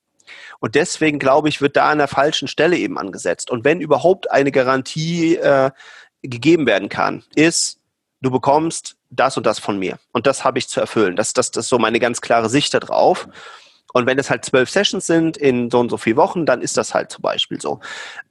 Und 0.59 0.75
deswegen 0.75 1.19
glaube 1.19 1.49
ich, 1.49 1.61
wird 1.61 1.75
da 1.75 1.89
an 1.89 1.97
der 1.97 2.07
falschen 2.07 2.47
Stelle 2.47 2.77
eben 2.77 2.97
angesetzt. 2.97 3.51
Und 3.51 3.65
wenn 3.65 3.81
überhaupt 3.81 4.31
eine 4.31 4.51
Garantie 4.51 5.35
äh, 5.35 5.71
gegeben 6.21 6.65
werden 6.65 6.89
kann, 6.89 7.23
ist, 7.35 7.79
du 8.21 8.31
bekommst 8.31 8.95
das 9.09 9.37
und 9.37 9.45
das 9.45 9.59
von 9.59 9.77
mir. 9.77 9.99
Und 10.11 10.27
das 10.27 10.43
habe 10.43 10.59
ich 10.59 10.67
zu 10.67 10.79
erfüllen. 10.79 11.15
Das, 11.15 11.33
das, 11.33 11.51
das 11.51 11.65
ist 11.65 11.69
so 11.69 11.79
meine 11.79 11.99
ganz 11.99 12.21
klare 12.21 12.49
Sicht 12.49 12.73
darauf. 12.73 13.27
Und 13.93 14.07
wenn 14.07 14.19
es 14.19 14.29
halt 14.29 14.43
zwölf 14.43 14.69
Sessions 14.69 15.07
sind 15.07 15.37
in 15.37 15.71
so 15.71 15.79
und 15.79 15.89
so 15.89 15.95
vier 15.95 16.17
Wochen, 16.17 16.45
dann 16.45 16.61
ist 16.61 16.75
das 16.75 16.93
halt 16.93 17.11
zum 17.11 17.21
Beispiel 17.21 17.61
so. 17.61 17.79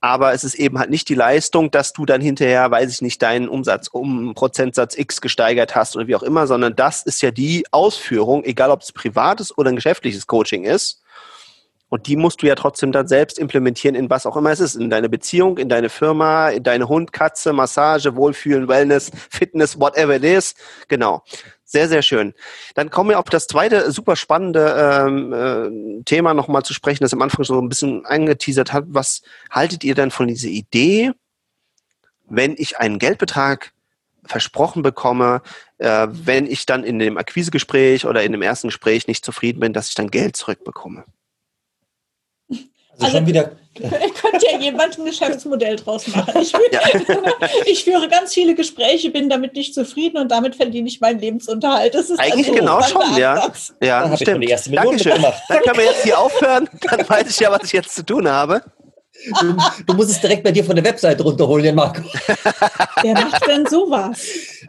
Aber 0.03 0.35
es 0.35 0.45
ist 0.45 0.57
eben 0.57 0.79
halt 0.79 0.91
nicht 0.91 1.09
die 1.09 1.15
Leistung, 1.15 1.71
dass 1.71 1.95
du 1.95 2.05
dann 2.05 2.21
hinterher, 2.21 2.71
weiß 2.71 2.93
ich 2.93 3.01
nicht, 3.01 3.23
deinen 3.23 3.49
Umsatz 3.49 3.89
um 3.89 4.35
Prozentsatz 4.35 4.95
X 4.99 5.23
gesteigert 5.23 5.75
hast 5.75 5.97
oder 5.97 6.07
wie 6.07 6.17
auch 6.17 6.23
immer, 6.23 6.47
sondern 6.47 6.77
das 6.77 7.03
ist 7.03 7.23
ja 7.23 7.31
die 7.31 7.65
Ausführung, 7.71 8.45
egal 8.45 8.71
ob 8.71 8.83
es 8.83 8.93
privates 8.93 9.57
oder 9.57 9.71
ein 9.71 9.77
geschäftliches 9.77 10.27
Coaching 10.27 10.65
ist. 10.65 11.04
Und 11.89 12.07
die 12.07 12.17
musst 12.17 12.43
du 12.43 12.47
ja 12.47 12.55
trotzdem 12.55 12.93
dann 12.93 13.07
selbst 13.07 13.39
implementieren 13.39 13.95
in 13.95 14.11
was 14.11 14.27
auch 14.27 14.37
immer 14.37 14.51
es 14.51 14.61
ist. 14.61 14.75
In 14.75 14.91
deine 14.91 15.09
Beziehung, 15.09 15.59
in 15.59 15.69
deine 15.69 15.89
Firma, 15.89 16.49
in 16.49 16.63
deine 16.63 16.89
Hund, 16.89 17.13
Katze, 17.13 17.53
Massage, 17.53 18.17
Wohlfühlen, 18.17 18.69
Wellness, 18.69 19.11
Fitness, 19.31 19.79
whatever 19.79 20.17
it 20.17 20.25
is. 20.25 20.55
Genau. 20.89 21.23
Sehr, 21.65 21.89
sehr 21.89 22.03
schön. 22.03 22.35
Dann 22.75 22.91
kommen 22.91 23.11
wir 23.11 23.19
auf 23.19 23.25
das 23.25 23.47
zweite 23.47 23.91
super 23.91 24.17
spannende 24.17 25.05
ähm, 25.07 25.33
äh, 25.33 26.03
Thema 26.05 26.35
nochmal 26.35 26.63
zu 26.63 26.75
sprechen, 26.75 27.05
das 27.05 27.13
am 27.13 27.23
Anfang 27.23 27.45
so 27.45 27.61
ein 27.61 27.69
bisschen 27.69 28.05
angeteasert 28.07 28.73
hat. 28.73 28.85
Was 28.89 29.23
haltet 29.51 29.83
ihr 29.83 29.95
denn 29.95 30.11
von 30.11 30.29
dieser 30.29 30.49
Idee, 30.49 31.13
wenn 32.29 32.55
ich 32.57 32.79
einen 32.79 32.99
Geldbetrag 32.99 33.73
versprochen 34.25 34.83
bekomme, 34.83 35.43
äh, 35.79 36.07
wenn 36.11 36.47
ich 36.47 36.67
dann 36.67 36.85
in 36.85 36.99
dem 36.99 37.19
Akquisegespräch 37.19 38.07
oder 38.07 38.23
in 38.23 38.33
dem 38.33 38.43
ersten 38.43 38.69
Gespräch 38.69 39.07
nicht 39.07 39.25
zufrieden 39.25 39.61
bin, 39.61 39.73
dass 39.73 39.89
ich 39.89 39.95
dann 39.95 40.11
Geld 40.11 40.37
zurückbekomme? 40.37 41.05
Also, 42.95 43.05
Also- 43.07 43.17
schon 43.19 43.27
wieder, 43.27 43.51
Könnte 43.75 44.47
ja 44.53 44.57
jemand 44.61 44.97
ein 44.97 45.05
Geschäftsmodell 45.05 45.75
draus 45.75 46.07
machen. 46.07 46.33
Ich, 46.41 46.53
führe- 46.55 47.33
ich 47.67 47.83
führe 47.83 48.09
ganz 48.09 48.33
viele 48.33 48.55
Gespräche, 48.55 49.11
bin 49.11 49.29
damit 49.29 49.55
nicht 49.57 49.75
zufrieden 49.75 50.17
und 50.19 50.31
damit 50.31 50.55
verdiene 50.55 50.87
ich 50.87 51.01
meinen 51.01 51.19
Lebensunterhalt. 51.19 51.93
Das 51.93 52.09
ist 52.09 52.21
Eigentlich 52.21 52.47
ein 52.51 52.55
genau 52.55 52.81
schon, 52.83 53.03
ja. 53.17 53.33
Ansatz. 53.35 53.75
Ja, 53.83 53.99
da 53.99 54.05
habe 54.05 54.15
ich 54.15 54.19
schon 54.21 54.27
stimmt. 54.27 54.45
die 54.45 54.49
erste 54.49 54.71
Million 54.71 54.87
Dankeschön. 54.91 55.13
mitgemacht. 55.15 55.43
Dann 55.49 55.59
können 55.63 55.77
wir 55.79 55.85
jetzt 55.87 56.05
hier 56.05 56.19
aufhören. 56.21 56.69
Dann 56.89 57.09
weiß 57.09 57.29
ich 57.31 57.41
ja, 57.41 57.51
was 57.51 57.65
ich 57.65 57.73
jetzt 57.73 57.93
zu 57.97 58.05
tun 58.07 58.29
habe. 58.29 58.63
Du, 59.41 59.57
du 59.87 59.95
musst 59.95 60.11
es 60.11 60.21
direkt 60.21 60.45
bei 60.45 60.53
dir 60.53 60.65
von 60.65 60.77
der 60.77 60.85
Webseite 60.85 61.23
runterholen, 61.25 61.65
Jan 61.65 61.75
Marco. 61.75 62.03
Wer 63.03 63.15
macht 63.15 63.45
denn 63.49 63.67
sowas? 63.67 64.21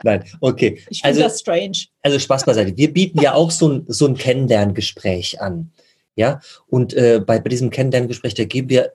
Nein, 0.03 0.23
okay. 0.41 0.81
Ich 0.89 1.01
finde 1.01 1.07
Also, 1.19 1.21
das 1.21 1.39
strange. 1.41 1.77
also 2.01 2.17
Spaß 2.19 2.43
beiseite. 2.45 2.75
Wir 2.75 2.91
bieten 2.91 3.21
ja 3.21 3.33
auch 3.33 3.51
so 3.51 3.69
ein, 3.69 3.85
so 3.87 4.05
ein 4.07 4.15
Kennenlerngespräch 4.17 5.41
an. 5.41 5.71
Ja, 6.15 6.39
und 6.67 6.93
äh, 6.93 7.21
bei, 7.25 7.39
bei 7.39 7.49
diesem 7.49 7.69
Kennenlerngespräch, 7.69 8.33
da 8.33 8.45
geben 8.45 8.69
wir 8.69 8.93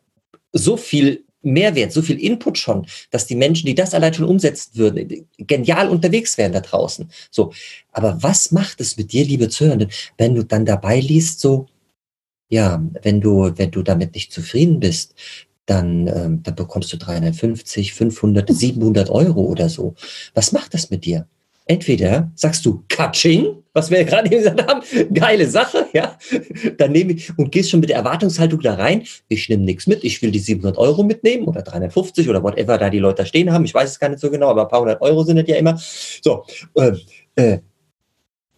so 0.52 0.76
viel 0.76 1.24
Mehrwert, 1.42 1.92
so 1.92 2.02
viel 2.02 2.18
Input 2.18 2.58
schon, 2.58 2.86
dass 3.10 3.26
die 3.26 3.34
Menschen, 3.34 3.66
die 3.66 3.74
das 3.74 3.94
allein 3.94 4.12
schon 4.12 4.26
umsetzen 4.26 4.72
würden, 4.74 5.26
genial 5.38 5.88
unterwegs 5.88 6.36
wären 6.36 6.52
da 6.52 6.60
draußen. 6.60 7.10
So, 7.30 7.52
aber 7.92 8.22
was 8.22 8.52
macht 8.52 8.80
es 8.80 8.96
mit 8.96 9.12
dir, 9.12 9.24
liebe 9.24 9.48
Zuhörenden, 9.48 9.90
wenn 10.18 10.34
du 10.34 10.44
dann 10.44 10.66
dabei 10.66 11.00
liest, 11.00 11.40
so, 11.40 11.66
ja, 12.48 12.82
wenn 13.02 13.20
du, 13.20 13.52
wenn 13.56 13.70
du 13.70 13.82
damit 13.82 14.14
nicht 14.14 14.32
zufrieden 14.32 14.80
bist, 14.80 15.14
dann, 15.66 16.08
ähm, 16.08 16.42
dann 16.42 16.54
bekommst 16.56 16.92
du 16.92 16.96
350, 16.98 17.94
500, 17.94 18.52
700 18.52 19.08
Euro 19.08 19.42
oder 19.42 19.68
so. 19.68 19.94
Was 20.34 20.52
macht 20.52 20.74
das 20.74 20.90
mit 20.90 21.04
dir? 21.04 21.26
Entweder 21.70 22.32
sagst 22.34 22.66
du 22.66 22.82
Katsching, 22.88 23.62
was 23.74 23.92
wir 23.92 23.98
ja 23.98 24.04
gerade 24.04 24.26
eben 24.26 24.38
gesagt 24.38 24.68
haben, 24.68 24.82
geile 25.14 25.48
Sache, 25.48 25.86
ja, 25.92 26.18
dann 26.78 26.90
nehme 26.90 27.12
ich 27.12 27.30
und 27.38 27.52
gehst 27.52 27.70
schon 27.70 27.78
mit 27.78 27.90
der 27.90 27.96
Erwartungshaltung 27.98 28.58
da 28.58 28.74
rein, 28.74 29.04
ich 29.28 29.48
nehme 29.48 29.62
nichts 29.62 29.86
mit, 29.86 30.02
ich 30.02 30.20
will 30.20 30.32
die 30.32 30.40
700 30.40 30.76
Euro 30.78 31.04
mitnehmen 31.04 31.46
oder 31.46 31.62
350 31.62 32.28
oder 32.28 32.42
whatever 32.42 32.76
da 32.76 32.90
die 32.90 32.98
Leute 32.98 33.24
stehen 33.24 33.52
haben, 33.52 33.64
ich 33.64 33.72
weiß 33.72 33.88
es 33.88 34.00
gar 34.00 34.08
nicht 34.08 34.18
so 34.18 34.32
genau, 34.32 34.48
aber 34.48 34.62
ein 34.62 34.68
paar 34.68 34.80
hundert 34.80 35.00
Euro 35.00 35.22
sind 35.22 35.38
es 35.38 35.46
ja 35.46 35.54
immer. 35.54 35.80
So, 36.20 36.44
äh, 36.74 36.90
äh, 37.36 37.58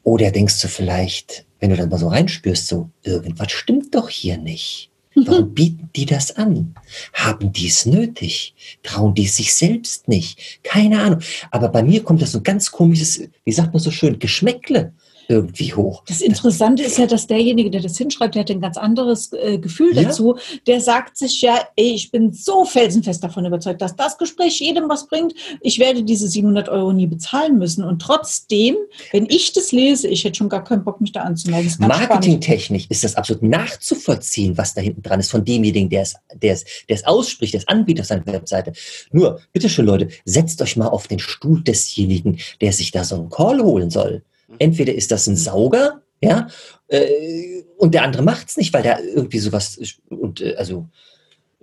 oder 0.04 0.30
denkst 0.30 0.62
du 0.62 0.68
vielleicht, 0.68 1.44
wenn 1.60 1.68
du 1.68 1.76
dann 1.76 1.90
mal 1.90 1.98
so 1.98 2.08
reinspürst, 2.08 2.66
so, 2.66 2.88
irgendwas 3.02 3.52
stimmt 3.52 3.94
doch 3.94 4.08
hier 4.08 4.38
nicht. 4.38 4.90
Warum 5.14 5.54
bieten 5.54 5.90
die 5.94 6.06
das 6.06 6.36
an? 6.36 6.74
Haben 7.12 7.52
die 7.52 7.68
es 7.68 7.86
nötig? 7.86 8.54
Trauen 8.82 9.14
die 9.14 9.26
sich 9.26 9.54
selbst 9.54 10.08
nicht? 10.08 10.62
Keine 10.62 11.00
Ahnung. 11.00 11.20
Aber 11.50 11.68
bei 11.68 11.82
mir 11.82 12.02
kommt 12.02 12.22
das 12.22 12.32
so 12.32 12.38
ein 12.38 12.44
ganz 12.44 12.70
komisches, 12.70 13.28
wie 13.44 13.52
sagt 13.52 13.72
man 13.72 13.82
so 13.82 13.90
schön, 13.90 14.18
Geschmäckle. 14.18 14.92
Irgendwie 15.28 15.72
hoch. 15.74 16.02
Das 16.06 16.20
Interessante 16.20 16.82
ist 16.82 16.98
ja, 16.98 17.06
dass 17.06 17.26
derjenige, 17.26 17.70
der 17.70 17.80
das 17.80 17.96
hinschreibt, 17.98 18.34
der 18.34 18.40
hat 18.42 18.50
ein 18.50 18.60
ganz 18.60 18.76
anderes 18.76 19.32
äh, 19.32 19.58
Gefühl 19.58 19.94
Ja. 19.96 20.04
dazu. 20.04 20.36
Der 20.66 20.80
sagt 20.80 21.16
sich 21.16 21.40
ja, 21.42 21.60
ey, 21.76 21.92
ich 21.92 22.10
bin 22.10 22.32
so 22.32 22.64
felsenfest 22.64 23.22
davon 23.22 23.44
überzeugt, 23.46 23.80
dass 23.82 23.96
das 23.96 24.18
Gespräch 24.18 24.60
jedem 24.60 24.88
was 24.88 25.06
bringt. 25.06 25.34
Ich 25.60 25.78
werde 25.78 26.02
diese 26.02 26.28
700 26.28 26.68
Euro 26.68 26.92
nie 26.92 27.06
bezahlen 27.06 27.58
müssen. 27.58 27.84
Und 27.84 28.00
trotzdem, 28.02 28.76
wenn 29.12 29.26
ich 29.28 29.52
das 29.52 29.72
lese, 29.72 30.08
ich 30.08 30.24
hätte 30.24 30.36
schon 30.36 30.48
gar 30.48 30.64
keinen 30.64 30.84
Bock, 30.84 31.00
mich 31.00 31.12
da 31.12 31.22
anzumelden. 31.22 31.72
Marketingtechnisch 31.78 32.86
ist 32.88 33.04
das 33.04 33.16
absolut 33.16 33.42
nachzuvollziehen, 33.42 34.56
was 34.58 34.74
da 34.74 34.80
hinten 34.80 35.02
dran 35.02 35.20
ist 35.20 35.30
von 35.30 35.44
demjenigen, 35.44 35.88
der 35.88 36.02
es, 36.02 36.14
der 36.34 36.54
es, 36.54 36.64
der 36.88 36.96
es 36.96 37.04
ausspricht, 37.04 37.54
des 37.54 37.66
Anbieters 37.68 38.08
seiner 38.08 38.26
Webseite. 38.26 38.72
Nur, 39.12 39.40
bitteschön 39.52 39.86
Leute, 39.86 40.08
setzt 40.24 40.60
euch 40.62 40.76
mal 40.76 40.88
auf 40.88 41.08
den 41.08 41.18
Stuhl 41.18 41.62
desjenigen, 41.62 42.38
der 42.60 42.72
sich 42.72 42.90
da 42.90 43.04
so 43.04 43.16
einen 43.16 43.30
Call 43.30 43.60
holen 43.62 43.90
soll. 43.90 44.22
Entweder 44.58 44.94
ist 44.94 45.10
das 45.10 45.26
ein 45.26 45.36
Sauger, 45.36 46.02
ja, 46.22 46.46
äh, 46.88 47.62
und 47.78 47.94
der 47.94 48.04
andere 48.04 48.22
macht's 48.22 48.56
nicht, 48.56 48.72
weil 48.72 48.82
der 48.82 49.02
irgendwie 49.02 49.38
sowas 49.38 49.78
und 50.08 50.40
äh, 50.40 50.54
also 50.56 50.86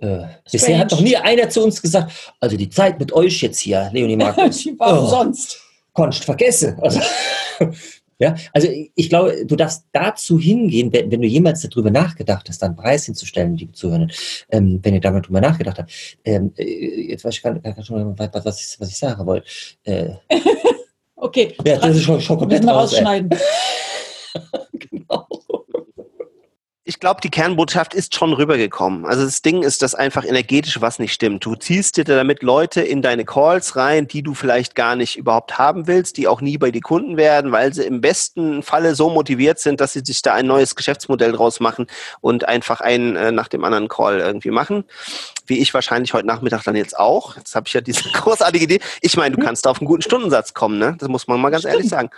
äh, 0.00 0.26
bisher 0.50 0.78
hat 0.78 0.90
noch 0.90 1.00
nie 1.00 1.16
einer 1.16 1.48
zu 1.48 1.62
uns 1.62 1.80
gesagt, 1.80 2.12
also 2.40 2.56
die 2.56 2.70
Zeit 2.70 2.98
mit 2.98 3.12
euch 3.12 3.42
jetzt 3.42 3.60
hier, 3.60 3.90
Leonie 3.92 4.16
Markus, 4.18 4.58
Die 4.58 4.78
war 4.78 4.98
oh, 4.98 5.04
umsonst. 5.04 5.60
konst 5.92 6.24
vergessen. 6.24 6.78
Also, 6.80 7.00
ja, 8.18 8.34
also 8.52 8.68
ich 8.94 9.08
glaube, 9.08 9.44
du 9.44 9.56
darfst 9.56 9.84
dazu 9.92 10.38
hingehen, 10.38 10.92
wenn, 10.92 11.10
wenn 11.10 11.20
du 11.20 11.28
jemals 11.28 11.62
darüber 11.62 11.90
nachgedacht 11.90 12.48
hast, 12.48 12.62
einen 12.62 12.76
Preis 12.76 13.06
hinzustellen, 13.06 13.56
liebe 13.56 13.72
Zuhörer, 13.72 14.08
ähm, 14.50 14.80
wenn 14.82 14.94
ihr 14.94 15.00
damit 15.00 15.26
drüber 15.26 15.40
nachgedacht 15.40 15.78
habt. 15.78 15.92
Ähm, 16.24 16.52
äh, 16.56 17.10
jetzt 17.10 17.24
weiß 17.24 17.34
ich 17.34 17.42
gar 17.42 17.58
gar 17.58 17.84
schon, 17.84 18.18
was, 18.18 18.44
was, 18.44 18.60
ich, 18.60 18.80
was 18.80 18.90
ich 18.90 18.96
sagen 18.96 19.26
wollte. 19.26 19.46
Äh, 19.84 20.14
Okay, 21.22 21.54
ja, 21.64 21.76
das 21.76 21.96
ist 21.96 22.04
schon, 22.04 22.20
schon 22.20 22.38
komplett 22.38 22.62
müssen 22.62 22.74
wir 22.74 22.80
rausschneiden. 22.80 23.30
Genau. 24.72 25.26
Ich 26.90 26.98
glaube, 26.98 27.20
die 27.20 27.30
Kernbotschaft 27.30 27.94
ist 27.94 28.16
schon 28.16 28.32
rübergekommen. 28.32 29.06
Also 29.06 29.22
das 29.22 29.42
Ding 29.42 29.62
ist, 29.62 29.80
dass 29.80 29.94
einfach 29.94 30.24
energetisch 30.24 30.80
was 30.80 30.98
nicht 30.98 31.12
stimmt. 31.12 31.44
Du 31.44 31.54
ziehst 31.54 31.96
dir 31.96 32.02
damit 32.02 32.42
Leute 32.42 32.80
in 32.80 33.00
deine 33.00 33.24
Calls 33.24 33.76
rein, 33.76 34.08
die 34.08 34.24
du 34.24 34.34
vielleicht 34.34 34.74
gar 34.74 34.96
nicht 34.96 35.16
überhaupt 35.16 35.56
haben 35.56 35.86
willst, 35.86 36.16
die 36.16 36.26
auch 36.26 36.40
nie 36.40 36.58
bei 36.58 36.72
dir 36.72 36.80
Kunden 36.80 37.16
werden, 37.16 37.52
weil 37.52 37.72
sie 37.72 37.84
im 37.84 38.00
besten 38.00 38.64
Falle 38.64 38.96
so 38.96 39.08
motiviert 39.08 39.60
sind, 39.60 39.80
dass 39.80 39.92
sie 39.92 40.02
sich 40.04 40.20
da 40.20 40.34
ein 40.34 40.48
neues 40.48 40.74
Geschäftsmodell 40.74 41.30
draus 41.30 41.60
machen 41.60 41.86
und 42.22 42.48
einfach 42.48 42.80
einen 42.80 43.14
äh, 43.14 43.30
nach 43.30 43.46
dem 43.46 43.62
anderen 43.62 43.86
Call 43.86 44.18
irgendwie 44.18 44.50
machen. 44.50 44.82
Wie 45.46 45.58
ich 45.58 45.72
wahrscheinlich 45.72 46.12
heute 46.12 46.26
Nachmittag 46.26 46.64
dann 46.64 46.74
jetzt 46.74 46.98
auch. 46.98 47.36
Jetzt 47.36 47.54
habe 47.54 47.68
ich 47.68 47.72
ja 47.72 47.82
diese 47.82 48.02
großartige 48.14 48.64
Idee. 48.64 48.80
Ich 49.00 49.16
meine, 49.16 49.36
du 49.36 49.40
kannst 49.40 49.64
da 49.64 49.70
auf 49.70 49.78
einen 49.78 49.86
guten 49.86 50.02
Stundensatz 50.02 50.54
kommen, 50.54 50.80
ne? 50.80 50.96
Das 50.98 51.08
muss 51.08 51.28
man 51.28 51.40
mal 51.40 51.50
ganz 51.50 51.64
ehrlich 51.64 51.88
sagen. 51.88 52.10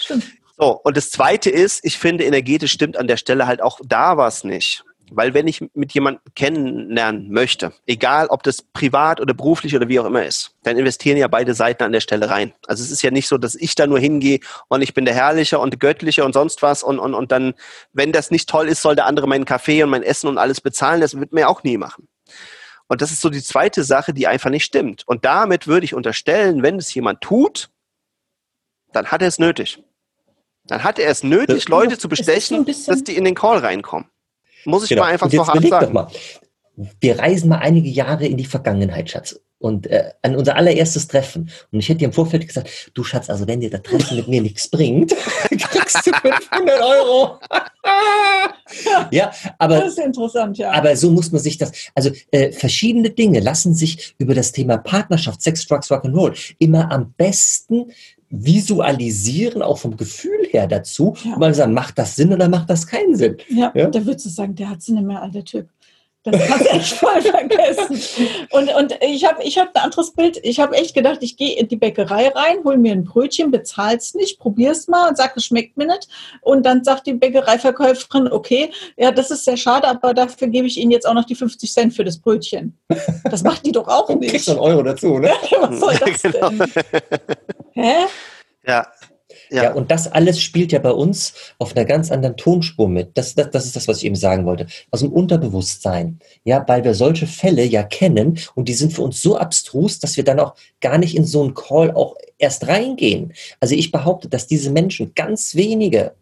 Stimmt. 0.00 0.24
So, 0.58 0.80
und 0.84 0.96
das 0.96 1.10
zweite 1.10 1.50
ist, 1.50 1.84
ich 1.84 1.98
finde, 1.98 2.24
energetisch 2.24 2.72
stimmt 2.72 2.96
an 2.96 3.06
der 3.06 3.18
Stelle 3.18 3.46
halt 3.46 3.60
auch 3.60 3.78
da 3.84 4.16
was 4.16 4.42
nicht. 4.44 4.84
Weil 5.10 5.34
wenn 5.34 5.46
ich 5.46 5.64
mit 5.74 5.92
jemandem 5.92 6.20
kennenlernen 6.34 7.30
möchte, 7.30 7.72
egal 7.86 8.26
ob 8.26 8.42
das 8.42 8.62
privat 8.62 9.20
oder 9.20 9.34
beruflich 9.34 9.76
oder 9.76 9.88
wie 9.88 10.00
auch 10.00 10.04
immer 10.04 10.24
ist, 10.24 10.54
dann 10.64 10.76
investieren 10.76 11.16
ja 11.16 11.28
beide 11.28 11.54
Seiten 11.54 11.84
an 11.84 11.92
der 11.92 12.00
Stelle 12.00 12.28
rein. 12.28 12.52
Also 12.66 12.82
es 12.82 12.90
ist 12.90 13.02
ja 13.02 13.12
nicht 13.12 13.28
so, 13.28 13.38
dass 13.38 13.54
ich 13.54 13.76
da 13.76 13.86
nur 13.86 14.00
hingehe 14.00 14.40
und 14.66 14.82
ich 14.82 14.94
bin 14.94 15.04
der 15.04 15.14
Herrliche 15.14 15.60
und 15.60 15.78
Göttliche 15.78 16.24
und 16.24 16.32
sonst 16.32 16.60
was 16.62 16.82
und, 16.82 16.98
und, 16.98 17.14
und 17.14 17.30
dann, 17.30 17.54
wenn 17.92 18.10
das 18.10 18.32
nicht 18.32 18.48
toll 18.48 18.66
ist, 18.66 18.82
soll 18.82 18.96
der 18.96 19.06
andere 19.06 19.28
meinen 19.28 19.44
Kaffee 19.44 19.84
und 19.84 19.90
mein 19.90 20.02
Essen 20.02 20.26
und 20.26 20.38
alles 20.38 20.60
bezahlen. 20.60 21.00
Das 21.00 21.16
wird 21.16 21.32
mir 21.32 21.48
auch 21.48 21.62
nie 21.62 21.76
machen. 21.76 22.08
Und 22.88 23.00
das 23.00 23.12
ist 23.12 23.20
so 23.20 23.30
die 23.30 23.42
zweite 23.42 23.84
Sache, 23.84 24.12
die 24.12 24.26
einfach 24.26 24.50
nicht 24.50 24.64
stimmt. 24.64 25.06
Und 25.06 25.24
damit 25.24 25.68
würde 25.68 25.84
ich 25.84 25.94
unterstellen, 25.94 26.64
wenn 26.64 26.76
es 26.76 26.92
jemand 26.94 27.20
tut, 27.20 27.68
dann 28.92 29.06
hat 29.06 29.22
er 29.22 29.28
es 29.28 29.38
nötig. 29.38 29.82
Dann 30.68 30.82
hat 30.84 30.98
er 30.98 31.10
es 31.10 31.22
nötig, 31.22 31.64
Das- 31.64 31.68
Leute 31.68 31.98
zu 31.98 32.08
bestechen, 32.08 32.64
bisschen- 32.64 32.92
dass 32.94 33.04
die 33.04 33.16
in 33.16 33.24
den 33.24 33.34
Call 33.34 33.58
reinkommen. 33.58 34.06
Muss 34.64 34.82
ich 34.84 34.88
Genau. 34.90 35.02
mal 35.02 35.08
einfach 35.12 35.30
so 35.30 35.46
hart 35.46 35.66
sagen. 35.68 35.92
mal. 35.92 36.08
Wir 37.00 37.18
reisen 37.18 37.48
mal 37.48 37.58
einige 37.58 37.88
Jahre 37.88 38.26
in 38.26 38.36
die 38.36 38.44
Vergangenheit, 38.44 39.08
Schatz. 39.10 39.40
Und 39.58 39.86
äh, 39.86 40.10
an 40.20 40.36
unser 40.36 40.54
allererstes 40.56 41.08
Treffen. 41.08 41.48
Und 41.72 41.78
ich 41.78 41.88
hätte 41.88 42.00
dir 42.00 42.04
im 42.06 42.12
Vorfeld 42.12 42.46
gesagt, 42.46 42.90
du 42.92 43.02
Schatz, 43.02 43.30
also 43.30 43.46
wenn 43.48 43.60
dir 43.60 43.70
das 43.70 43.80
Treffen 43.82 44.16
mit 44.18 44.28
mir 44.28 44.42
nichts 44.42 44.68
bringt, 44.68 45.14
kriegst 45.48 46.06
du 46.06 46.12
500 46.12 46.80
Euro. 46.82 47.38
ja, 49.12 49.30
aber 49.58 49.78
Das 49.80 49.88
ist 49.92 49.98
interessant, 49.98 50.58
ja. 50.58 50.72
aber 50.72 50.94
so 50.96 51.10
muss 51.10 51.32
man 51.32 51.40
sich 51.40 51.56
das, 51.56 51.72
also 51.94 52.10
äh, 52.32 52.52
verschiedene 52.52 53.10
Dinge 53.10 53.40
lassen 53.40 53.74
sich 53.74 54.14
über 54.18 54.34
das 54.34 54.52
Thema 54.52 54.76
Partnerschaft, 54.76 55.40
Sex, 55.40 55.66
Drugs, 55.66 55.90
Rock'n'Roll 55.90 56.54
immer 56.58 56.90
am 56.92 57.12
besten 57.16 57.92
visualisieren, 58.44 59.62
auch 59.62 59.78
vom 59.78 59.96
Gefühl 59.96 60.46
her 60.50 60.66
dazu. 60.66 61.14
Ja. 61.24 61.34
Und 61.34 61.40
man 61.40 61.54
sagt, 61.54 61.72
macht 61.72 61.98
das 61.98 62.16
Sinn 62.16 62.32
oder 62.32 62.48
macht 62.48 62.70
das 62.70 62.86
keinen 62.86 63.16
Sinn? 63.16 63.36
Ja, 63.48 63.72
Ja? 63.74 63.88
da 63.88 64.04
würdest 64.04 64.26
du 64.26 64.30
sagen, 64.30 64.54
der 64.54 64.70
hat 64.70 64.78
nicht 64.88 65.02
mehr, 65.02 65.22
alter 65.22 65.44
Typ. 65.44 65.68
Das 66.32 66.46
kannst 66.48 66.64
du 66.66 66.70
echt 66.70 66.92
voll 66.94 67.22
vergessen. 67.22 68.00
Und, 68.50 68.74
und 68.74 68.98
ich 69.00 69.24
habe 69.24 69.42
ich 69.42 69.58
hab 69.58 69.74
ein 69.76 69.82
anderes 69.82 70.12
Bild. 70.12 70.38
Ich 70.42 70.60
habe 70.60 70.74
echt 70.76 70.94
gedacht, 70.94 71.18
ich 71.20 71.36
gehe 71.36 71.56
in 71.56 71.68
die 71.68 71.76
Bäckerei 71.76 72.28
rein, 72.28 72.58
hol 72.64 72.76
mir 72.76 72.92
ein 72.92 73.04
Brötchen, 73.04 73.50
bezahl's 73.50 74.14
nicht, 74.14 74.38
probier's 74.38 74.88
mal 74.88 75.08
und 75.08 75.16
sag, 75.16 75.36
es 75.36 75.44
schmeckt 75.44 75.76
mir 75.76 75.86
nicht. 75.86 76.08
Und 76.40 76.66
dann 76.66 76.82
sagt 76.84 77.06
die 77.06 77.14
Bäckereiverkäuferin, 77.14 78.30
okay, 78.32 78.70
ja, 78.96 79.10
das 79.12 79.30
ist 79.30 79.44
sehr 79.44 79.56
schade, 79.56 79.86
aber 79.88 80.14
dafür 80.14 80.48
gebe 80.48 80.66
ich 80.66 80.76
Ihnen 80.78 80.90
jetzt 80.90 81.06
auch 81.06 81.14
noch 81.14 81.24
die 81.24 81.34
50 81.34 81.72
Cent 81.72 81.94
für 81.94 82.04
das 82.04 82.18
Brötchen. 82.18 82.76
Das 83.24 83.42
macht 83.42 83.64
die 83.64 83.72
doch 83.72 83.88
auch 83.88 84.08
nicht. 84.14 84.30
kriegst 84.30 84.48
du 84.48 84.52
einen 84.52 84.60
Euro 84.60 84.82
dazu, 84.82 85.18
ne? 85.18 85.30
Was 85.60 85.80
soll 85.80 85.94
das 85.96 86.22
Genau. 86.32 86.48
denn? 86.50 86.66
Hä? 87.72 87.94
Ja. 88.66 88.86
Ja. 89.50 89.64
Ja. 89.64 89.72
und 89.72 89.90
das 89.90 90.10
alles 90.10 90.40
spielt 90.40 90.72
ja 90.72 90.78
bei 90.78 90.90
uns 90.90 91.34
auf 91.58 91.76
einer 91.76 91.84
ganz 91.84 92.10
anderen 92.10 92.36
Tonspur 92.36 92.88
mit. 92.88 93.16
Das, 93.16 93.34
das, 93.34 93.50
das 93.50 93.66
ist 93.66 93.76
das, 93.76 93.88
was 93.88 93.98
ich 93.98 94.04
eben 94.04 94.16
sagen 94.16 94.44
wollte. 94.46 94.66
Aus 94.90 95.00
dem 95.00 95.12
Unterbewusstsein. 95.12 96.18
Ja, 96.44 96.64
weil 96.66 96.84
wir 96.84 96.94
solche 96.94 97.26
Fälle 97.26 97.64
ja 97.64 97.82
kennen 97.82 98.38
und 98.54 98.68
die 98.68 98.74
sind 98.74 98.92
für 98.92 99.02
uns 99.02 99.20
so 99.20 99.36
abstrus, 99.36 99.98
dass 99.98 100.16
wir 100.16 100.24
dann 100.24 100.40
auch 100.40 100.54
gar 100.80 100.98
nicht 100.98 101.16
in 101.16 101.24
so 101.24 101.42
einen 101.42 101.54
Call 101.54 101.92
auch 101.92 102.16
erst 102.38 102.68
reingehen. 102.68 103.32
Also 103.60 103.74
ich 103.74 103.92
behaupte, 103.92 104.28
dass 104.28 104.46
diese 104.46 104.70
Menschen 104.70 105.12
ganz 105.14 105.54
wenige 105.54 106.12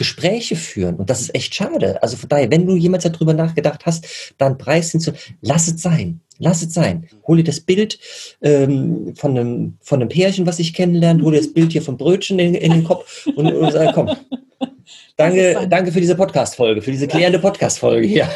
Gespräche 0.00 0.56
führen 0.56 0.96
und 0.96 1.10
das 1.10 1.20
ist 1.20 1.34
echt 1.34 1.54
schade. 1.54 2.02
Also 2.02 2.16
von 2.16 2.30
daher, 2.30 2.50
wenn 2.50 2.66
du 2.66 2.74
jemals 2.74 3.04
darüber 3.04 3.34
nachgedacht 3.34 3.84
hast, 3.84 4.32
dann 4.38 4.56
Preis 4.56 4.92
hinzu, 4.92 5.12
lass 5.42 5.68
es 5.68 5.82
sein. 5.82 6.22
Lass 6.38 6.62
es 6.62 6.72
sein. 6.72 7.06
Hol 7.26 7.36
dir 7.36 7.44
das 7.44 7.60
Bild 7.60 7.98
ähm, 8.40 9.14
von, 9.14 9.36
einem, 9.36 9.76
von 9.82 10.00
einem 10.00 10.08
Pärchen, 10.08 10.46
was 10.46 10.58
ich 10.58 10.72
kennenlerne, 10.72 11.22
hol 11.22 11.32
dir 11.32 11.38
das 11.40 11.52
Bild 11.52 11.72
hier 11.72 11.82
vom 11.82 11.98
Brötchen 11.98 12.38
in, 12.38 12.54
in 12.54 12.72
den 12.72 12.84
Kopf 12.84 13.26
und, 13.26 13.52
und 13.52 13.72
sag, 13.72 13.94
komm. 13.94 14.16
Danke, 15.16 15.66
danke 15.68 15.92
für 15.92 16.00
diese 16.00 16.16
Podcast-Folge, 16.16 16.82
für 16.82 16.90
diese 16.90 17.06
klärende 17.06 17.38
Podcast-Folge 17.38 18.06
hier. 18.06 18.28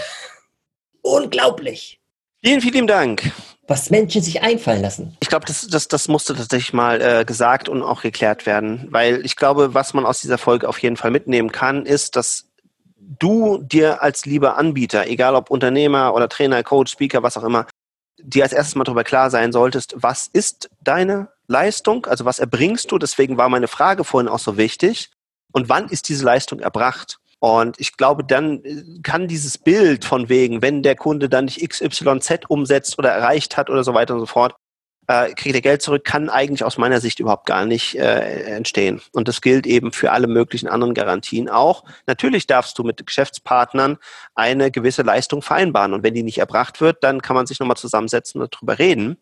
Unglaublich, 1.00 1.98
Vielen, 2.44 2.60
vielen 2.60 2.86
Dank. 2.86 3.32
Was 3.66 3.90
Menschen 3.90 4.22
sich 4.22 4.42
einfallen 4.42 4.82
lassen. 4.82 5.16
Ich 5.20 5.28
glaube, 5.28 5.46
das, 5.46 5.66
das, 5.68 5.88
das 5.88 6.08
musste 6.08 6.34
tatsächlich 6.34 6.72
mal 6.72 7.00
äh, 7.00 7.24
gesagt 7.24 7.68
und 7.68 7.82
auch 7.82 8.02
geklärt 8.02 8.46
werden, 8.46 8.86
weil 8.90 9.24
ich 9.24 9.36
glaube, 9.36 9.74
was 9.74 9.94
man 9.94 10.04
aus 10.04 10.20
dieser 10.20 10.38
Folge 10.38 10.68
auf 10.68 10.78
jeden 10.78 10.96
Fall 10.96 11.10
mitnehmen 11.10 11.52
kann, 11.52 11.86
ist, 11.86 12.16
dass 12.16 12.46
du 12.96 13.58
dir 13.62 14.02
als 14.02 14.26
lieber 14.26 14.56
Anbieter, 14.56 15.06
egal 15.06 15.34
ob 15.34 15.50
Unternehmer 15.50 16.14
oder 16.14 16.28
Trainer, 16.28 16.62
Coach, 16.62 16.92
Speaker, 16.92 17.22
was 17.22 17.36
auch 17.36 17.44
immer, 17.44 17.66
dir 18.18 18.44
als 18.44 18.52
erstes 18.52 18.74
mal 18.74 18.84
darüber 18.84 19.04
klar 19.04 19.30
sein 19.30 19.52
solltest, 19.52 19.94
was 19.96 20.28
ist 20.32 20.70
deine 20.80 21.28
Leistung, 21.46 22.06
also 22.06 22.24
was 22.24 22.38
erbringst 22.38 22.90
du, 22.90 22.98
deswegen 22.98 23.36
war 23.36 23.48
meine 23.48 23.68
Frage 23.68 24.04
vorhin 24.04 24.28
auch 24.28 24.38
so 24.38 24.56
wichtig, 24.56 25.10
und 25.52 25.68
wann 25.68 25.88
ist 25.88 26.08
diese 26.08 26.24
Leistung 26.24 26.58
erbracht? 26.58 27.20
Und 27.44 27.78
ich 27.78 27.98
glaube, 27.98 28.24
dann 28.24 28.64
äh, 28.64 28.82
kann 29.02 29.28
dieses 29.28 29.58
Bild 29.58 30.06
von 30.06 30.30
wegen, 30.30 30.62
wenn 30.62 30.82
der 30.82 30.96
Kunde 30.96 31.28
dann 31.28 31.44
nicht 31.44 31.60
XYZ 31.68 32.46
umsetzt 32.48 32.98
oder 32.98 33.10
erreicht 33.10 33.58
hat 33.58 33.68
oder 33.68 33.84
so 33.84 33.92
weiter 33.92 34.14
und 34.14 34.20
so 34.20 34.26
fort, 34.26 34.54
äh, 35.08 35.30
kriegt 35.34 35.54
er 35.54 35.60
Geld 35.60 35.82
zurück, 35.82 36.04
kann 36.04 36.30
eigentlich 36.30 36.64
aus 36.64 36.78
meiner 36.78 37.02
Sicht 37.02 37.20
überhaupt 37.20 37.44
gar 37.44 37.66
nicht 37.66 37.96
äh, 37.98 38.44
entstehen. 38.56 39.02
Und 39.12 39.28
das 39.28 39.42
gilt 39.42 39.66
eben 39.66 39.92
für 39.92 40.12
alle 40.12 40.26
möglichen 40.26 40.68
anderen 40.68 40.94
Garantien 40.94 41.50
auch. 41.50 41.84
Natürlich 42.06 42.46
darfst 42.46 42.78
du 42.78 42.82
mit 42.82 43.06
Geschäftspartnern 43.06 43.98
eine 44.34 44.70
gewisse 44.70 45.02
Leistung 45.02 45.42
vereinbaren. 45.42 45.92
Und 45.92 46.02
wenn 46.02 46.14
die 46.14 46.22
nicht 46.22 46.38
erbracht 46.38 46.80
wird, 46.80 47.04
dann 47.04 47.20
kann 47.20 47.36
man 47.36 47.44
sich 47.44 47.60
nochmal 47.60 47.76
zusammensetzen 47.76 48.40
und 48.40 48.54
darüber 48.54 48.78
reden. 48.78 49.18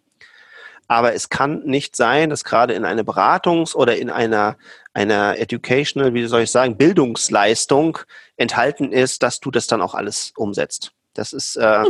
Aber 0.93 1.15
es 1.15 1.31
kann 1.31 1.63
nicht 1.65 1.97
sein, 1.97 2.29
dass 2.29 2.45
gerade 2.45 2.75
in 2.75 2.85
einer 2.85 3.03
Beratungs- 3.03 3.75
oder 3.75 3.97
in 3.97 4.11
einer, 4.11 4.59
einer 4.93 5.39
educational, 5.39 6.13
wie 6.13 6.27
soll 6.27 6.43
ich 6.43 6.51
sagen, 6.51 6.77
Bildungsleistung 6.77 7.99
enthalten 8.37 8.93
ist, 8.93 9.23
dass 9.23 9.41
du 9.41 9.51
das 9.51 9.67
dann 9.67 9.81
auch 9.81 9.95
alles 9.95 10.35
umsetzt. 10.37 10.93
Das 11.15 11.33
ist, 11.33 11.57
äh, 11.57 11.85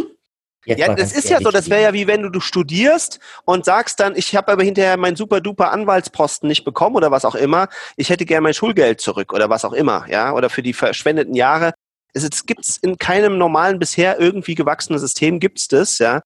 Jetzt 0.64 0.78
ja, 0.78 0.94
das 0.94 1.12
ist 1.12 1.28
ja 1.28 1.40
so, 1.40 1.50
das 1.50 1.68
wäre 1.68 1.82
ja 1.82 1.92
wie 1.92 2.06
wenn 2.06 2.22
du, 2.22 2.28
du 2.28 2.38
studierst 2.38 3.18
und 3.44 3.64
sagst 3.64 3.98
dann, 3.98 4.14
ich 4.14 4.36
habe 4.36 4.52
aber 4.52 4.62
hinterher 4.62 4.96
meinen 4.96 5.16
super 5.16 5.40
duper 5.40 5.72
Anwaltsposten 5.72 6.48
nicht 6.48 6.64
bekommen 6.64 6.94
oder 6.94 7.10
was 7.10 7.24
auch 7.24 7.34
immer, 7.34 7.66
ich 7.96 8.10
hätte 8.10 8.24
gerne 8.24 8.42
mein 8.42 8.54
Schulgeld 8.54 9.00
zurück 9.00 9.32
oder 9.32 9.50
was 9.50 9.64
auch 9.64 9.72
immer, 9.72 10.06
ja, 10.08 10.32
oder 10.32 10.48
für 10.48 10.62
die 10.62 10.72
verschwendeten 10.72 11.34
Jahre. 11.34 11.72
Es, 12.14 12.22
es 12.22 12.46
gibt's 12.46 12.76
in 12.76 12.96
keinem 12.96 13.38
normalen 13.38 13.80
bisher 13.80 14.20
irgendwie 14.20 14.54
gewachsenen 14.54 15.00
System 15.00 15.40
gibt's 15.40 15.66
das, 15.66 15.98
ja. 15.98 16.20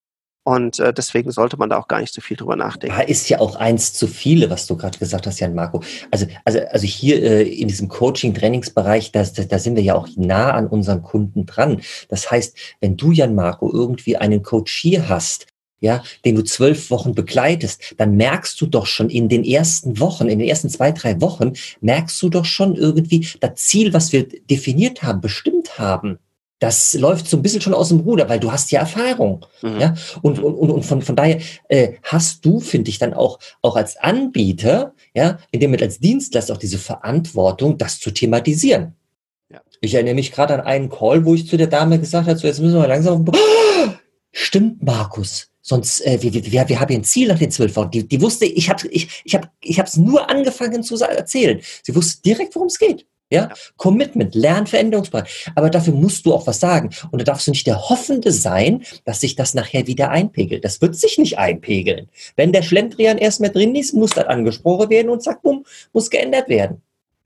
Und 0.46 0.78
äh, 0.78 0.94
deswegen 0.94 1.32
sollte 1.32 1.56
man 1.56 1.70
da 1.70 1.76
auch 1.76 1.88
gar 1.88 2.00
nicht 2.00 2.14
so 2.14 2.20
viel 2.20 2.37
drüber 2.37 2.54
nachdenken. 2.54 2.96
Da 2.96 3.02
ist 3.02 3.28
ja 3.28 3.40
auch 3.40 3.56
eins 3.56 3.92
zu 3.94 4.06
viele, 4.06 4.48
was 4.48 4.68
du 4.68 4.76
gerade 4.76 4.96
gesagt 4.96 5.26
hast, 5.26 5.40
Jan 5.40 5.56
Marco. 5.56 5.82
Also, 6.12 6.26
also, 6.44 6.61
also 6.70 6.87
hier 6.87 7.20
äh, 7.20 7.42
in 7.42 7.66
diesem 7.66 7.88
Coaching-Trainingsbereich, 7.88 9.11
da, 9.11 9.24
da 9.24 9.59
sind 9.59 9.74
wir 9.74 9.82
ja 9.82 9.96
auch 9.96 10.06
nah 10.14 10.52
an 10.52 10.68
unseren 10.68 11.02
Kunden 11.02 11.46
dran. 11.46 11.80
Das 12.09 12.30
heißt, 12.30 12.56
wenn 12.80 12.96
du, 12.96 13.11
Jan 13.11 13.35
Marco, 13.35 13.72
irgendwie 13.72 14.18
einen 14.18 14.44
Coach 14.44 14.72
hier 14.72 15.09
hast, 15.09 15.48
ja, 15.80 16.04
den 16.24 16.37
du 16.37 16.44
zwölf 16.44 16.92
Wochen 16.92 17.12
begleitest, 17.12 17.94
dann 17.96 18.16
merkst 18.16 18.61
du 18.61 18.66
doch 18.66 18.87
schon 18.87 19.11
in 19.11 19.28
den 19.28 19.42
ersten 19.42 19.98
Wochen, 19.98 20.28
in 20.28 20.38
den 20.38 20.48
ersten 20.48 20.68
zwei, 20.68 20.92
drei 20.92 21.20
Wochen, 21.20 21.54
merkst 21.80 22.22
du 22.22 22.28
doch 22.28 22.44
schon 22.44 22.76
irgendwie 22.76 23.26
das 23.40 23.56
Ziel, 23.56 23.92
was 23.92 24.12
wir 24.12 24.28
definiert 24.28 25.02
haben, 25.02 25.20
bestimmt 25.20 25.80
haben. 25.80 26.20
Das 26.59 26.95
läuft 26.95 27.29
so 27.29 27.37
ein 27.37 27.42
bisschen 27.42 27.61
schon 27.61 27.75
aus 27.75 27.88
dem 27.88 28.01
Ruder, 28.01 28.29
weil 28.29 28.40
du 28.40 28.51
hast 28.51 28.71
ja 28.71 28.81
Erfahrung. 28.81 29.45
Mhm. 29.62 29.81
Ja? 29.81 29.95
Und, 30.23 30.38
und, 30.38 30.71
und 30.71 30.83
von, 30.85 31.03
von 31.03 31.16
daher 31.16 31.40
äh, 31.69 31.92
hast 32.03 32.45
du, 32.45 32.61
finde 32.61 32.90
ich, 32.90 32.99
dann 32.99 33.12
auch, 33.12 33.38
auch 33.62 33.77
als 33.77 33.97
Anbieter, 33.99 34.95
ja, 35.14 35.38
indem 35.51 35.73
mit 35.73 35.83
als 35.83 35.99
Dienstleister 35.99 36.55
auch 36.55 36.59
diese 36.59 36.79
Verantwortung, 36.79 37.77
das 37.77 38.01
zu 38.01 38.11
thematisieren. 38.11 38.95
Ja. 39.51 39.61
Ich 39.81 39.95
erinnere 39.95 40.14
mich 40.14 40.33
gerade 40.33 40.55
an 40.55 40.61
einen 40.61 40.88
Call, 40.88 41.25
wo 41.25 41.35
ich 41.35 41.47
zu 41.47 41.57
der 41.57 41.66
Dame 41.66 41.99
gesagt 41.99 42.27
habe, 42.27 42.38
so 42.38 42.47
jetzt 42.47 42.61
müssen 42.61 42.81
wir 42.81 42.88
langsam. 42.88 43.25
Stimmt, 44.33 44.83
Markus 44.83 45.51
Sonst, 45.69 46.07
äh, 46.07 46.23
wir, 46.23 46.33
wir, 46.33 46.69
wir, 46.69 46.79
haben 46.81 46.95
ein 46.95 47.03
Ziel 47.03 47.27
nach 47.27 47.40
den 47.40 47.51
zwölf 47.51 47.75
Wochen. 47.75 47.90
Die, 47.90 48.07
die 48.07 48.23
wusste, 48.23 48.45
ich 48.45 48.71
habe 48.71 48.87
ich, 48.87 49.23
ich 49.25 49.35
hab, 49.35 49.51
ich 49.61 49.81
hab's 49.81 49.97
nur 49.97 50.31
angefangen 50.31 50.85
zu 50.85 50.95
erzählen. 50.95 51.61
Sie 51.83 51.92
wusste 51.92 52.23
direkt, 52.23 52.55
worum 52.55 52.69
es 52.69 52.79
geht. 52.79 53.05
Ja? 53.31 53.49
ja? 53.49 53.55
Commitment, 53.77 54.35
Lernveränderungsbereit. 54.35 55.29
Aber 55.55 55.71
dafür 55.71 55.95
musst 55.95 56.27
du 56.27 56.35
auch 56.35 56.47
was 56.47 56.61
sagen. 56.61 56.91
Und 57.11 57.21
da 57.21 57.25
darfst 57.25 57.47
du 57.47 57.51
nicht 57.51 57.67
der 57.67 57.89
Hoffende 57.89 58.33
sein, 58.33 58.85
dass 59.05 59.21
sich 59.21 59.37
das 59.37 59.55
nachher 59.55 59.87
wieder 59.87 60.11
einpegelt. 60.11 60.65
Das 60.65 60.81
wird 60.81 60.97
sich 60.97 61.19
nicht 61.19 61.39
einpegeln. 61.39 62.09
Wenn 62.37 62.53
der 62.53 62.62
Schlendrian 62.62 63.19
erst 63.19 63.41
mehr 63.41 63.51
drin 63.51 63.75
ist, 63.75 63.95
muss 63.95 64.11
das 64.11 64.27
angesprochen 64.27 64.91
werden 64.91 65.11
und 65.11 65.23
zack, 65.23 65.43
bumm, 65.43 65.65
muss 65.93 66.11
geändert 66.11 66.49
werden. 66.49 66.83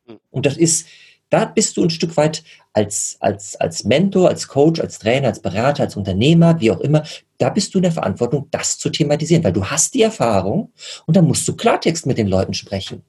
Hm. 0.07 0.19
Und 0.31 0.47
das 0.47 0.57
ist, 0.57 0.87
da 1.29 1.45
bist 1.45 1.77
du 1.77 1.85
ein 1.85 1.91
Stück 1.91 2.17
weit 2.17 2.43
als, 2.73 3.17
als, 3.21 3.57
als 3.57 3.85
Mentor, 3.85 4.29
als 4.29 4.49
Coach, 4.49 4.81
als 4.81 4.99
Trainer, 4.99 5.29
als 5.29 5.41
Berater, 5.41 5.83
als 5.85 5.97
Unternehmer, 5.97 6.61
wie 6.61 6.71
auch 6.71 6.81
immer, 6.81 7.05
da 7.39 7.49
bist 7.49 7.75
du 7.75 7.79
in 7.79 7.83
der 7.83 7.93
Verantwortung, 7.93 8.49
das 8.51 8.79
zu 8.79 8.91
thematisieren, 8.91 9.43
weil 9.43 9.53
du 9.53 9.65
hast 9.65 9.95
die 9.95 10.03
Erfahrung 10.03 10.73
und 11.07 11.17
dann 11.17 11.27
musst 11.27 11.49
du 11.49 11.57
Klartext 11.57 12.07
mit 12.07 12.19
den 12.19 12.29
Leuten 12.29 12.55
sprechen. 12.55 13.03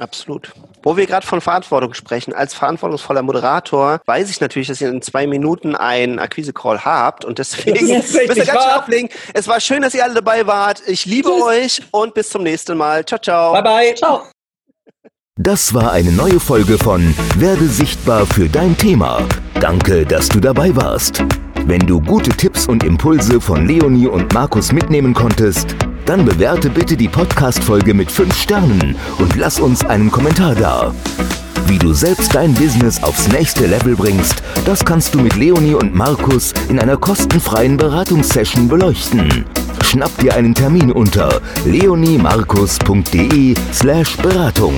Absolut. 0.00 0.50
Wo 0.82 0.96
wir 0.96 1.06
gerade 1.06 1.26
von 1.26 1.42
Verantwortung 1.42 1.92
sprechen, 1.92 2.32
als 2.32 2.54
verantwortungsvoller 2.54 3.22
Moderator 3.22 4.00
weiß 4.06 4.30
ich 4.30 4.40
natürlich, 4.40 4.68
dass 4.68 4.80
ihr 4.80 4.88
in 4.88 5.02
zwei 5.02 5.26
Minuten 5.26 5.76
einen 5.76 6.18
Akquise-Call 6.18 6.84
habt 6.84 7.24
und 7.26 7.38
deswegen 7.38 7.86
müsst 7.86 8.14
ihr 8.14 8.26
ganz 8.26 8.48
schön 8.48 8.72
auflegen. 8.74 9.10
Es 9.34 9.46
war 9.46 9.60
schön, 9.60 9.82
dass 9.82 9.94
ihr 9.94 10.02
alle 10.02 10.14
dabei 10.14 10.46
wart. 10.46 10.82
Ich 10.86 11.04
liebe 11.04 11.28
Tschüss. 11.28 11.42
euch 11.42 11.82
und 11.90 12.14
bis 12.14 12.30
zum 12.30 12.42
nächsten 12.42 12.78
Mal. 12.78 13.04
Ciao, 13.04 13.20
ciao. 13.20 13.52
Bye, 13.52 13.62
bye. 13.62 13.94
Ciao. 13.94 14.22
Das 15.36 15.72
war 15.74 15.92
eine 15.92 16.12
neue 16.12 16.40
Folge 16.40 16.78
von 16.78 17.14
Werde 17.36 17.66
sichtbar 17.66 18.26
für 18.26 18.48
dein 18.48 18.76
Thema. 18.76 19.26
Danke, 19.60 20.06
dass 20.06 20.28
du 20.28 20.40
dabei 20.40 20.74
warst. 20.74 21.22
Wenn 21.70 21.86
du 21.86 22.00
gute 22.00 22.30
Tipps 22.32 22.66
und 22.66 22.82
Impulse 22.82 23.40
von 23.40 23.64
Leonie 23.64 24.08
und 24.08 24.34
Markus 24.34 24.72
mitnehmen 24.72 25.14
konntest, 25.14 25.76
dann 26.04 26.24
bewerte 26.24 26.68
bitte 26.68 26.96
die 26.96 27.06
Podcast-Folge 27.06 27.94
mit 27.94 28.10
5 28.10 28.36
Sternen 28.36 28.96
und 29.18 29.36
lass 29.36 29.60
uns 29.60 29.84
einen 29.84 30.10
Kommentar 30.10 30.56
da. 30.56 30.92
Wie 31.68 31.78
du 31.78 31.92
selbst 31.92 32.34
dein 32.34 32.54
Business 32.54 33.00
aufs 33.04 33.28
nächste 33.28 33.66
Level 33.66 33.94
bringst, 33.94 34.42
das 34.64 34.84
kannst 34.84 35.14
du 35.14 35.20
mit 35.20 35.36
Leonie 35.36 35.74
und 35.74 35.94
Markus 35.94 36.52
in 36.68 36.80
einer 36.80 36.96
kostenfreien 36.96 37.76
Beratungssession 37.76 38.66
beleuchten. 38.66 39.44
Schnapp 39.84 40.18
dir 40.18 40.34
einen 40.34 40.56
Termin 40.56 40.90
unter 40.90 41.40
leoniemarkus.de 41.64 43.54
slash 43.72 44.16
Beratung. 44.16 44.74